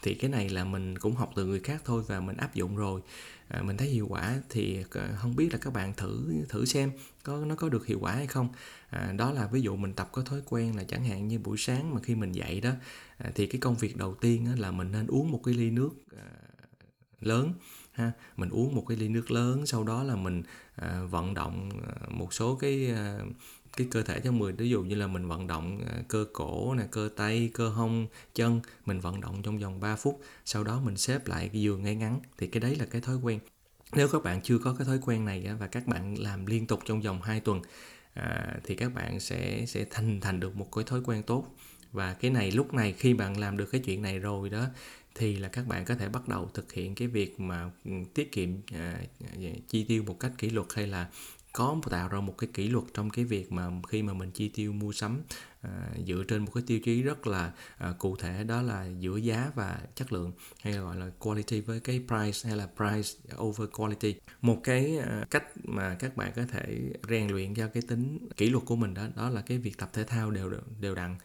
thì 0.01 0.13
cái 0.15 0.29
này 0.29 0.49
là 0.49 0.63
mình 0.63 0.97
cũng 0.97 1.15
học 1.15 1.31
từ 1.35 1.45
người 1.45 1.59
khác 1.59 1.81
thôi 1.85 2.03
và 2.07 2.19
mình 2.19 2.37
áp 2.37 2.55
dụng 2.55 2.75
rồi. 2.75 3.01
À, 3.47 3.61
mình 3.61 3.77
thấy 3.77 3.87
hiệu 3.87 4.07
quả 4.09 4.35
thì 4.49 4.83
ờ, 4.91 5.09
không 5.17 5.35
biết 5.35 5.49
là 5.51 5.59
các 5.61 5.73
bạn 5.73 5.93
thử 5.93 6.25
thử 6.49 6.65
xem 6.65 6.91
có 7.23 7.45
nó 7.45 7.55
có 7.55 7.69
được 7.69 7.85
hiệu 7.87 7.97
quả 8.01 8.11
hay 8.15 8.27
không. 8.27 8.49
À, 8.89 9.13
đó 9.17 9.31
là 9.31 9.47
ví 9.47 9.61
dụ 9.61 9.75
mình 9.75 9.93
tập 9.93 10.09
có 10.11 10.21
thói 10.21 10.41
quen 10.45 10.75
là 10.77 10.83
chẳng 10.83 11.05
hạn 11.05 11.27
như 11.27 11.39
buổi 11.39 11.57
sáng 11.57 11.95
mà 11.95 12.01
khi 12.01 12.15
mình 12.15 12.31
dậy 12.31 12.61
đó 12.61 12.71
à, 13.17 13.31
thì 13.35 13.47
cái 13.47 13.61
công 13.61 13.75
việc 13.75 13.97
đầu 13.97 14.15
tiên 14.15 14.59
là 14.59 14.71
mình 14.71 14.91
nên 14.91 15.07
uống 15.07 15.31
một 15.31 15.41
cái 15.43 15.53
ly 15.53 15.71
nước 15.71 15.89
à, 16.17 16.48
lớn 17.21 17.53
ha. 17.91 18.11
Mình 18.37 18.49
uống 18.49 18.75
một 18.75 18.85
cái 18.87 18.97
ly 18.97 19.09
nước 19.09 19.31
lớn 19.31 19.65
sau 19.65 19.83
đó 19.83 20.03
là 20.03 20.15
mình 20.15 20.43
à, 20.75 21.01
vận 21.09 21.33
động 21.33 21.69
à, 21.87 21.93
một 22.09 22.33
số 22.33 22.55
cái 22.55 22.91
à, 22.91 23.19
cái 23.77 23.87
cơ 23.91 24.03
thể 24.03 24.19
cho 24.23 24.31
người. 24.31 24.51
Ví 24.51 24.69
dụ 24.69 24.83
như 24.83 24.95
là 24.95 25.07
mình 25.07 25.27
vận 25.27 25.47
động 25.47 25.81
à, 25.87 26.03
cơ 26.07 26.25
cổ 26.33 26.73
nè 26.73 26.83
cơ 26.91 27.09
tay 27.15 27.49
cơ 27.53 27.69
hông 27.69 28.07
chân 28.33 28.61
mình 28.85 28.99
vận 28.99 29.21
động 29.21 29.41
trong 29.43 29.57
vòng 29.57 29.79
3 29.79 29.95
phút 29.95 30.21
sau 30.45 30.63
đó 30.63 30.81
mình 30.85 30.97
xếp 30.97 31.27
lại 31.27 31.49
cái 31.53 31.61
giường 31.61 31.83
ngay 31.83 31.95
ngắn. 31.95 32.19
Thì 32.37 32.47
cái 32.47 32.61
đấy 32.61 32.75
là 32.75 32.85
cái 32.85 33.01
thói 33.01 33.15
quen. 33.15 33.39
Nếu 33.95 34.07
các 34.07 34.23
bạn 34.23 34.41
chưa 34.41 34.57
có 34.57 34.73
cái 34.73 34.85
thói 34.85 34.99
quen 35.05 35.25
này 35.25 35.47
và 35.59 35.67
các 35.67 35.87
bạn 35.87 36.15
làm 36.19 36.45
liên 36.45 36.67
tục 36.67 36.79
trong 36.85 37.01
vòng 37.01 37.21
2 37.21 37.39
tuần 37.39 37.61
à, 38.13 38.59
thì 38.63 38.75
các 38.75 38.93
bạn 38.93 39.19
sẽ 39.19 39.65
sẽ 39.67 39.85
thành 39.89 40.21
thành 40.21 40.39
được 40.39 40.55
một 40.55 40.71
cái 40.75 40.83
thói 40.83 41.01
quen 41.05 41.23
tốt. 41.23 41.55
Và 41.91 42.13
cái 42.13 42.31
này 42.31 42.51
lúc 42.51 42.73
này 42.73 42.93
khi 42.93 43.13
bạn 43.13 43.39
làm 43.39 43.57
được 43.57 43.65
cái 43.71 43.81
chuyện 43.85 44.01
này 44.01 44.19
rồi 44.19 44.49
đó 44.49 44.65
thì 45.19 45.35
là 45.35 45.47
các 45.47 45.67
bạn 45.67 45.85
có 45.85 45.95
thể 45.95 46.09
bắt 46.09 46.27
đầu 46.27 46.49
thực 46.53 46.73
hiện 46.73 46.95
cái 46.95 47.07
việc 47.07 47.39
mà 47.39 47.71
ừ, 47.85 47.91
tiết 48.13 48.31
kiệm 48.31 48.49
à, 48.73 49.01
à, 49.21 49.49
chi 49.67 49.83
tiêu 49.83 50.03
một 50.03 50.19
cách 50.19 50.31
kỷ 50.37 50.49
luật 50.49 50.67
hay 50.75 50.87
là 50.87 51.09
có 51.53 51.77
tạo 51.89 52.07
ra 52.07 52.19
một 52.19 52.37
cái 52.37 52.49
kỷ 52.53 52.67
luật 52.67 52.85
trong 52.93 53.09
cái 53.09 53.25
việc 53.25 53.51
mà 53.51 53.71
khi 53.87 54.03
mà 54.03 54.13
mình 54.13 54.31
chi 54.31 54.49
tiêu 54.49 54.73
mua 54.73 54.91
sắm 54.91 55.21
à, 55.61 55.89
dựa 56.07 56.23
trên 56.27 56.45
một 56.45 56.51
cái 56.53 56.63
tiêu 56.67 56.79
chí 56.79 57.01
rất 57.01 57.27
là 57.27 57.51
à, 57.77 57.93
cụ 57.99 58.15
thể 58.15 58.43
đó 58.43 58.61
là 58.61 58.87
giữa 58.99 59.17
giá 59.17 59.51
và 59.55 59.79
chất 59.95 60.13
lượng 60.13 60.31
hay 60.61 60.73
là 60.73 60.81
gọi 60.81 60.95
là 60.95 61.09
quality 61.19 61.61
với 61.61 61.79
cái 61.79 62.03
price 62.07 62.49
hay 62.49 62.57
là 62.57 62.67
price 62.77 63.09
over 63.37 63.69
quality. 63.69 64.15
Một 64.41 64.61
cái 64.63 64.97
à, 64.97 65.25
cách 65.29 65.45
mà 65.63 65.95
các 65.99 66.17
bạn 66.17 66.31
có 66.35 66.41
thể 66.51 66.93
rèn 67.09 67.29
luyện 67.29 67.55
cho 67.55 67.67
cái 67.67 67.83
tính 67.87 68.27
kỷ 68.37 68.49
luật 68.49 68.65
của 68.65 68.75
mình 68.75 68.93
đó 68.93 69.07
đó 69.15 69.29
là 69.29 69.41
cái 69.41 69.57
việc 69.57 69.77
tập 69.77 69.89
thể 69.93 70.03
thao 70.03 70.31
đều 70.31 70.51
đều 70.79 70.95
đặn. 70.95 71.15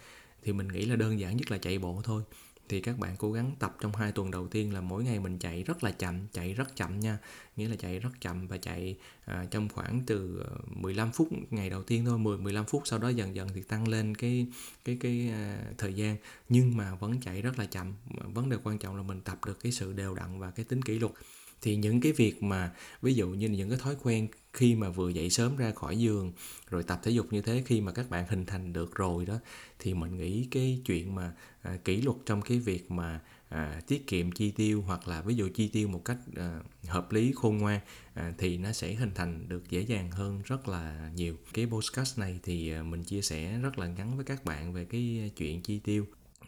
Thì 0.43 0.53
mình 0.53 0.69
nghĩ 0.69 0.85
là 0.85 0.97
đơn 0.97 1.21
giản 1.21 1.37
nhất 1.37 1.51
là 1.51 1.59
chạy 1.59 1.79
bộ 1.79 2.01
thôi 2.05 2.23
thì 2.69 2.81
các 2.81 2.99
bạn 2.99 3.17
cố 3.19 3.33
gắng 3.33 3.53
tập 3.59 3.77
trong 3.81 3.93
hai 3.93 4.13
tuần 4.13 4.31
đầu 4.31 4.49
tiên 4.49 4.75
là 4.75 4.81
mỗi 4.81 5.05
ngày 5.05 5.21
mình 5.21 5.39
chạy 5.39 5.63
rất 5.63 5.85
là 5.85 5.91
chậm 5.91 6.27
chạy 6.33 6.55
rất 6.55 6.77
chậm 6.77 7.01
nha. 7.01 7.19
Nghĩa 7.57 7.69
là 7.69 7.77
chạy 7.77 7.99
rất 7.99 8.11
chậm 8.21 8.47
và 8.47 8.57
chạy 8.57 8.97
à, 9.25 9.47
trong 9.51 9.69
khoảng 9.69 10.01
từ 10.07 10.43
ờ, 10.45 10.57
15 10.67 11.13
phút 11.13 11.29
ngày 11.51 11.71
đầu 11.71 11.83
tiên 11.83 12.05
thôi 12.05 12.19
10 12.19 12.39
15 12.39 12.65
phút 12.65 12.83
sau 12.85 12.99
đó 12.99 13.09
dần 13.09 13.35
dần 13.35 13.49
thì 13.55 13.63
tăng 13.63 13.89
lên 13.89 14.15
cái 14.15 14.47
cái 14.85 14.97
cái 15.01 15.29
à, 15.33 15.59
thời 15.79 15.95
gian. 15.95 16.17
Nhưng 16.49 16.77
mà 16.77 16.95
vẫn 16.95 17.21
chạy 17.21 17.43
rất 17.43 17.59
là 17.59 17.67
chậm. 17.67 17.93
Vấn 18.35 18.51
đề 18.51 18.57
quan 18.63 18.79
trọng 18.79 18.97
là 18.97 19.03
mình 19.03 19.21
tập 19.21 19.39
được 19.47 19.61
cái 19.61 19.73
sự 19.73 19.93
đều 19.93 20.15
đặn 20.15 20.39
và 20.39 20.51
cái 20.51 20.65
tính 20.65 20.83
kỷ 20.83 20.99
luật 20.99 21.13
thì 21.61 21.77
những 21.77 22.01
cái 22.01 22.13
việc 22.13 22.43
mà 22.43 22.73
ví 23.03 23.15
dụ 23.15 23.29
như 23.29 23.49
những 23.49 23.69
cái 23.69 23.79
thói 23.79 23.97
quen 24.03 24.29
khi 24.53 24.75
mà 24.75 24.91
vừa 24.91 25.09
dậy 25.09 25.31
sớm 25.31 25.57
ra 25.57 25.73
khỏi 25.73 25.99
giường 25.99 26.33
rồi 26.71 26.83
tập 26.83 27.01
thể 27.03 27.11
dục 27.11 27.33
như 27.33 27.43
thế 27.43 27.63
khi 27.67 27.81
mà 27.81 27.93
các 27.93 28.11
bạn 28.11 28.27
hình 28.29 28.47
thành 28.47 28.73
được 28.73 28.95
rồi 28.95 29.27
đó 29.27 29.39
thì 29.79 29.95
mình 29.95 30.17
nghĩ 30.17 30.49
cái 30.51 30.83
chuyện 30.87 31.15
mà 31.15 31.33
à, 31.63 31.79
kỷ 31.85 32.03
luật 32.03 32.17
trong 32.27 32.43
cái 32.43 32.59
việc 32.59 32.91
mà 32.91 33.21
à, 33.49 33.81
tiết 33.87 34.07
kiệm 34.07 34.33
chi 34.33 34.51
tiêu 34.51 34.83
hoặc 34.87 35.09
là 35.09 35.23
ví 35.23 35.35
dụ 35.35 35.49
chi 35.55 35.69
tiêu 35.69 35.89
một 35.89 36.05
cách 36.05 36.19
à, 36.37 36.61
hợp 36.87 37.13
lý 37.13 37.33
khôn 37.37 37.59
ngoan 37.59 37.81
à, 38.15 38.35
thì 38.39 38.59
nó 38.59 38.73
sẽ 38.73 38.95
hình 38.95 39.11
thành 39.15 39.49
được 39.49 39.71
dễ 39.71 39.81
dàng 39.81 40.11
hơn 40.11 40.43
rất 40.45 40.69
là 40.69 41.11
nhiều. 41.15 41.37
Cái 41.53 41.67
podcast 41.67 42.19
này 42.19 42.41
thì 42.43 42.73
à, 42.73 42.83
mình 42.83 43.05
chia 43.05 43.23
sẻ 43.23 43.59
rất 43.59 43.79
là 43.79 43.87
ngắn 43.87 44.17
với 44.17 44.25
các 44.25 44.45
bạn 44.45 44.73
về 44.73 44.85
cái 44.85 45.33
chuyện 45.37 45.63
chi 45.63 45.79
tiêu 45.79 46.07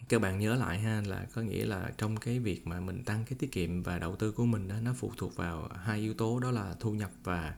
các 0.08 0.20
bạn 0.20 0.38
nhớ 0.38 0.54
lại 0.56 0.78
ha 0.78 1.02
là 1.06 1.26
có 1.34 1.42
nghĩa 1.42 1.66
là 1.66 1.92
trong 1.98 2.16
cái 2.16 2.38
việc 2.38 2.66
mà 2.66 2.80
mình 2.80 3.04
tăng 3.04 3.24
cái 3.24 3.38
tiết 3.38 3.52
kiệm 3.52 3.82
và 3.82 3.98
đầu 3.98 4.16
tư 4.16 4.32
của 4.32 4.46
mình 4.46 4.68
đó 4.68 4.74
nó 4.82 4.94
phụ 4.98 5.12
thuộc 5.16 5.36
vào 5.36 5.68
hai 5.84 6.00
yếu 6.00 6.14
tố 6.14 6.40
đó 6.40 6.50
là 6.50 6.74
thu 6.80 6.92
nhập 6.92 7.10
và 7.24 7.54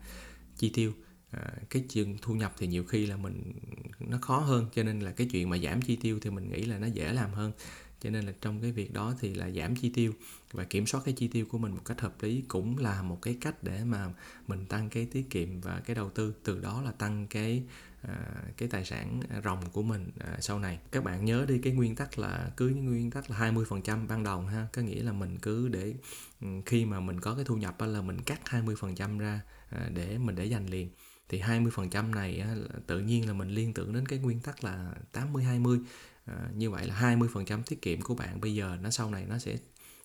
chi 0.57 0.71
tiêu. 0.75 0.93
À, 1.31 1.53
cái 1.71 1.85
chuyện 1.93 2.17
thu 2.23 2.35
nhập 2.35 2.55
thì 2.59 2.67
nhiều 2.67 2.85
khi 2.85 3.07
là 3.07 3.17
mình 3.17 3.53
nó 3.99 4.19
khó 4.19 4.39
hơn 4.39 4.67
cho 4.75 4.83
nên 4.83 5.01
là 5.01 5.11
cái 5.11 5.29
chuyện 5.31 5.51
mà 5.51 5.59
giảm 5.59 5.83
chi 5.83 5.97
tiêu 5.97 6.19
thì 6.23 6.31
mình 6.31 6.49
nghĩ 6.49 6.63
là 6.63 6.79
nó 6.79 6.87
dễ 6.87 7.13
làm 7.13 7.33
hơn. 7.33 7.53
Cho 8.01 8.11
nên 8.11 8.27
là 8.27 8.33
trong 8.41 8.61
cái 8.61 8.73
việc 8.73 8.93
đó 8.93 9.15
thì 9.21 9.35
là 9.35 9.51
giảm 9.51 9.77
chi 9.77 9.91
tiêu 9.95 10.13
và 10.53 10.65
kiểm 10.65 10.87
soát 10.87 11.01
cái 11.05 11.15
chi 11.15 11.29
tiêu 11.29 11.47
của 11.51 11.59
mình 11.59 11.73
một 11.73 11.85
cách 11.85 12.01
hợp 12.01 12.23
lý 12.23 12.43
cũng 12.49 12.79
là 12.79 13.03
một 13.03 13.23
cái 13.23 13.37
cách 13.41 13.63
để 13.63 13.85
mà 13.85 14.13
mình 14.47 14.67
tăng 14.67 14.91
cái 14.91 15.07
tiết 15.07 15.31
kiệm 15.31 15.61
và 15.61 15.81
cái 15.81 15.97
đầu 15.97 16.11
tư. 16.11 16.35
Từ 16.45 16.61
đó 16.61 16.83
là 16.83 16.91
tăng 16.91 17.27
cái 17.27 17.63
À, 18.03 18.17
cái 18.57 18.69
tài 18.69 18.85
sản 18.85 19.21
ròng 19.45 19.71
của 19.71 19.83
mình 19.83 20.11
à, 20.19 20.37
sau 20.41 20.59
này. 20.59 20.79
Các 20.93 21.05
bạn 21.05 21.25
nhớ 21.25 21.45
đi 21.49 21.59
cái 21.59 21.73
nguyên 21.73 21.97
tắc 21.97 22.19
là 22.19 22.51
cứ 22.57 22.69
nguyên 22.69 23.11
tắc 23.11 23.31
là 23.31 23.37
20% 23.37 24.07
ban 24.07 24.23
đầu 24.23 24.41
ha. 24.41 24.67
Có 24.73 24.83
nghĩa 24.83 25.03
là 25.03 25.13
mình 25.13 25.39
cứ 25.39 25.69
để 25.69 25.95
ừ, 26.41 26.49
khi 26.67 26.85
mà 26.85 27.01
mình 27.01 27.21
có 27.21 27.35
cái 27.35 27.45
thu 27.45 27.57
nhập 27.57 27.81
là 27.81 28.03
mình 28.03 28.23
cắt 28.23 28.41
20% 28.45 29.19
ra 29.19 29.41
à, 29.71 29.89
để 29.95 30.19
mình 30.19 30.37
để 30.37 30.45
dành 30.45 30.67
liền. 30.67 30.91
Thì 31.29 31.41
20% 31.41 32.15
này 32.15 32.45
tự 32.87 33.01
nhiên 33.01 33.27
là 33.27 33.33
mình 33.33 33.49
liên 33.49 33.75
tưởng 33.75 33.93
đến 33.93 34.07
cái 34.07 34.19
nguyên 34.19 34.41
tắc 34.41 34.65
là 34.65 34.95
80 35.13 35.45
20 35.45 35.81
à, 36.25 36.51
như 36.55 36.71
vậy 36.71 36.87
là 36.87 37.17
20% 37.17 37.63
tiết 37.63 37.83
kiệm 37.83 38.01
của 38.01 38.15
bạn 38.15 38.41
bây 38.41 38.55
giờ 38.55 38.79
nó 38.83 38.91
sau 38.91 39.11
này 39.11 39.27
nó 39.29 39.39
sẽ 39.39 39.59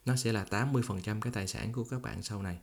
nó 0.05 0.15
sẽ 0.15 0.33
là 0.33 0.45
80% 0.49 1.21
cái 1.21 1.33
tài 1.33 1.47
sản 1.47 1.71
của 1.73 1.83
các 1.83 2.01
bạn 2.01 2.21
sau 2.23 2.41
này. 2.41 2.59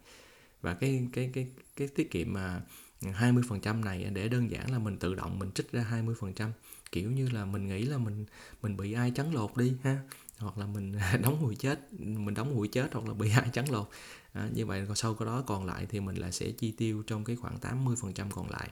Và 0.60 0.74
cái 0.74 1.08
cái 1.12 1.30
cái 1.32 1.48
cái 1.76 1.88
tiết 1.88 2.10
kiệm 2.10 2.32
mà 2.32 2.60
20% 3.00 3.84
này 3.84 4.10
để 4.12 4.28
đơn 4.28 4.50
giản 4.50 4.70
là 4.70 4.78
mình 4.78 4.96
tự 4.98 5.14
động 5.14 5.38
mình 5.38 5.50
trích 5.54 5.72
ra 5.72 5.86
20% 5.90 6.50
kiểu 6.92 7.10
như 7.10 7.28
là 7.28 7.44
mình 7.44 7.68
nghĩ 7.68 7.84
là 7.84 7.98
mình 7.98 8.26
mình 8.62 8.76
bị 8.76 8.92
ai 8.92 9.12
trắng 9.14 9.34
lột 9.34 9.56
đi 9.56 9.72
ha 9.82 9.98
hoặc 10.38 10.58
là 10.58 10.66
mình 10.66 10.92
đóng 11.22 11.36
hụi 11.36 11.56
chết 11.56 11.92
mình 11.98 12.34
đóng 12.34 12.54
hụi 12.54 12.68
chết 12.68 12.88
hoặc 12.92 13.08
là 13.08 13.14
bị 13.14 13.30
ai 13.30 13.50
trắng 13.52 13.70
lột. 13.70 13.88
À, 14.32 14.48
như 14.54 14.66
vậy 14.66 14.84
còn 14.86 14.96
sau 14.96 15.14
cái 15.14 15.26
đó 15.26 15.42
còn 15.46 15.66
lại 15.66 15.86
thì 15.90 16.00
mình 16.00 16.16
lại 16.16 16.32
sẽ 16.32 16.50
chi 16.50 16.72
tiêu 16.72 17.02
trong 17.06 17.24
cái 17.24 17.36
khoảng 17.36 17.58
80% 17.58 18.30
còn 18.30 18.50
lại. 18.50 18.70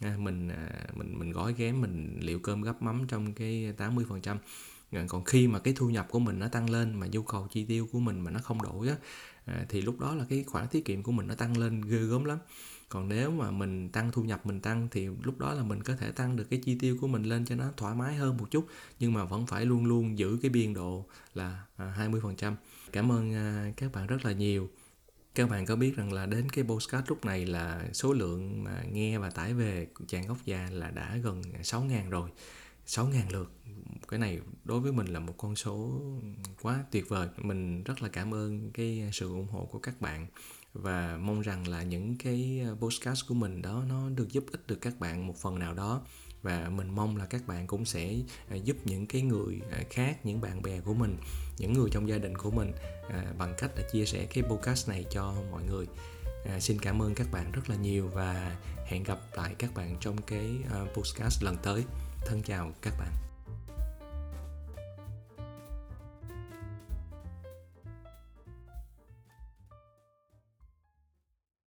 À, 0.00 0.16
mình 0.18 0.48
à, 0.48 0.70
mình 0.94 1.18
mình 1.18 1.32
gói 1.32 1.54
ghém 1.54 1.80
mình 1.80 2.18
liệu 2.20 2.38
cơm 2.38 2.62
gấp 2.62 2.82
mắm 2.82 3.06
trong 3.08 3.34
cái 3.34 3.72
80% 3.78 4.36
à, 4.92 5.04
còn 5.08 5.24
khi 5.24 5.48
mà 5.48 5.58
cái 5.58 5.74
thu 5.76 5.90
nhập 5.90 6.06
của 6.10 6.18
mình 6.18 6.38
nó 6.38 6.48
tăng 6.48 6.70
lên 6.70 7.00
mà 7.00 7.06
nhu 7.06 7.22
cầu 7.22 7.48
chi 7.50 7.64
tiêu 7.64 7.88
của 7.92 8.00
mình 8.00 8.20
mà 8.20 8.30
nó 8.30 8.40
không 8.40 8.62
đổi 8.62 8.88
á 8.88 8.96
à, 9.44 9.66
thì 9.68 9.82
lúc 9.82 10.00
đó 10.00 10.14
là 10.14 10.24
cái 10.28 10.44
khoản 10.44 10.68
tiết 10.68 10.84
kiệm 10.84 11.02
của 11.02 11.12
mình 11.12 11.26
nó 11.26 11.34
tăng 11.34 11.56
lên 11.58 11.80
ghê 11.80 11.98
gớm 11.98 12.24
lắm 12.24 12.38
còn 12.88 13.08
nếu 13.08 13.30
mà 13.30 13.50
mình 13.50 13.88
tăng 13.88 14.12
thu 14.12 14.22
nhập, 14.22 14.46
mình 14.46 14.60
tăng 14.60 14.88
thì 14.90 15.08
lúc 15.22 15.38
đó 15.38 15.54
là 15.54 15.62
mình 15.62 15.82
có 15.82 15.96
thể 15.96 16.12
tăng 16.12 16.36
được 16.36 16.44
cái 16.50 16.60
chi 16.64 16.78
tiêu 16.80 16.98
của 17.00 17.06
mình 17.06 17.22
lên 17.22 17.44
cho 17.44 17.54
nó 17.54 17.64
thoải 17.76 17.94
mái 17.94 18.14
hơn 18.14 18.36
một 18.36 18.50
chút. 18.50 18.66
Nhưng 18.98 19.12
mà 19.12 19.24
vẫn 19.24 19.46
phải 19.46 19.64
luôn 19.64 19.86
luôn 19.86 20.18
giữ 20.18 20.38
cái 20.42 20.50
biên 20.50 20.74
độ 20.74 21.06
là 21.34 21.64
à, 21.76 22.10
20% 22.10 22.54
cảm 22.92 23.12
ơn 23.12 23.34
à, 23.34 23.72
các 23.76 23.92
bạn 23.92 24.06
rất 24.06 24.24
là 24.24 24.32
nhiều. 24.32 24.70
Các 25.34 25.50
bạn 25.50 25.66
có 25.66 25.76
biết 25.76 25.96
rằng 25.96 26.12
là 26.12 26.26
đến 26.26 26.48
cái 26.50 26.64
postcard 26.64 27.08
lúc 27.08 27.24
này 27.24 27.46
là 27.46 27.88
số 27.92 28.12
lượng 28.12 28.64
mà 28.64 28.82
nghe 28.92 29.18
và 29.18 29.30
tải 29.30 29.54
về 29.54 29.86
chàng 30.06 30.26
góc 30.26 30.38
già 30.44 30.68
là 30.72 30.90
đã 30.90 31.16
gần 31.16 31.42
6.000 31.62 32.10
rồi. 32.10 32.30
6.000 32.86 33.30
lượt. 33.30 33.52
Cái 34.08 34.18
này 34.18 34.40
đối 34.64 34.80
với 34.80 34.92
mình 34.92 35.06
là 35.06 35.20
một 35.20 35.34
con 35.38 35.56
số 35.56 36.00
quá 36.62 36.84
tuyệt 36.90 37.08
vời. 37.08 37.28
Mình 37.36 37.82
rất 37.82 38.02
là 38.02 38.08
cảm 38.08 38.34
ơn 38.34 38.70
cái 38.70 39.10
sự 39.12 39.28
ủng 39.28 39.48
hộ 39.48 39.64
của 39.64 39.78
các 39.78 40.00
bạn 40.00 40.26
và 40.74 41.18
mong 41.20 41.40
rằng 41.40 41.68
là 41.68 41.82
những 41.82 42.16
cái 42.18 42.62
ờ, 42.66 42.76
podcast 42.80 43.28
của 43.28 43.34
mình 43.34 43.62
đó 43.62 43.84
nó 43.88 44.08
được 44.08 44.32
giúp 44.32 44.44
ích 44.52 44.66
được 44.66 44.78
các 44.80 45.00
bạn 45.00 45.26
một 45.26 45.36
phần 45.36 45.58
nào 45.58 45.74
đó. 45.74 46.00
Và 46.42 46.68
mình 46.68 46.94
mong 46.94 47.16
là 47.16 47.26
các 47.26 47.46
bạn 47.46 47.66
cũng 47.66 47.84
sẽ 47.84 48.14
ờ, 48.50 48.56
giúp 48.56 48.76
những 48.84 49.06
cái 49.06 49.22
người 49.22 49.60
ờ, 49.70 49.78
khác 49.90 50.26
những 50.26 50.40
bạn 50.40 50.62
bè 50.62 50.80
của 50.80 50.94
mình 50.94 51.16
những 51.58 51.72
người 51.72 51.90
trong 51.92 52.08
gia 52.08 52.18
đình 52.18 52.36
của 52.36 52.50
mình 52.50 52.72
bằng 53.38 53.54
cách 53.58 53.70
là 53.76 53.82
chia 53.92 54.06
sẻ 54.06 54.26
cái 54.34 54.44
podcast 54.44 54.88
này 54.88 55.04
cho 55.10 55.34
mọi 55.50 55.62
người. 55.64 55.86
À, 56.44 56.60
xin 56.60 56.78
cảm 56.78 57.02
ơn 57.02 57.14
các 57.14 57.26
bạn 57.32 57.52
rất 57.52 57.70
là 57.70 57.76
nhiều 57.76 58.08
và 58.08 58.56
hẹn 58.86 59.02
gặp 59.02 59.18
lại 59.34 59.54
các 59.58 59.74
bạn 59.74 59.96
trong 60.00 60.22
cái 60.22 60.50
podcast 60.94 61.42
lần 61.42 61.56
tới. 61.62 61.84
Thân 62.26 62.42
chào 62.42 62.72
các 62.82 62.94
bạn. 62.98 63.23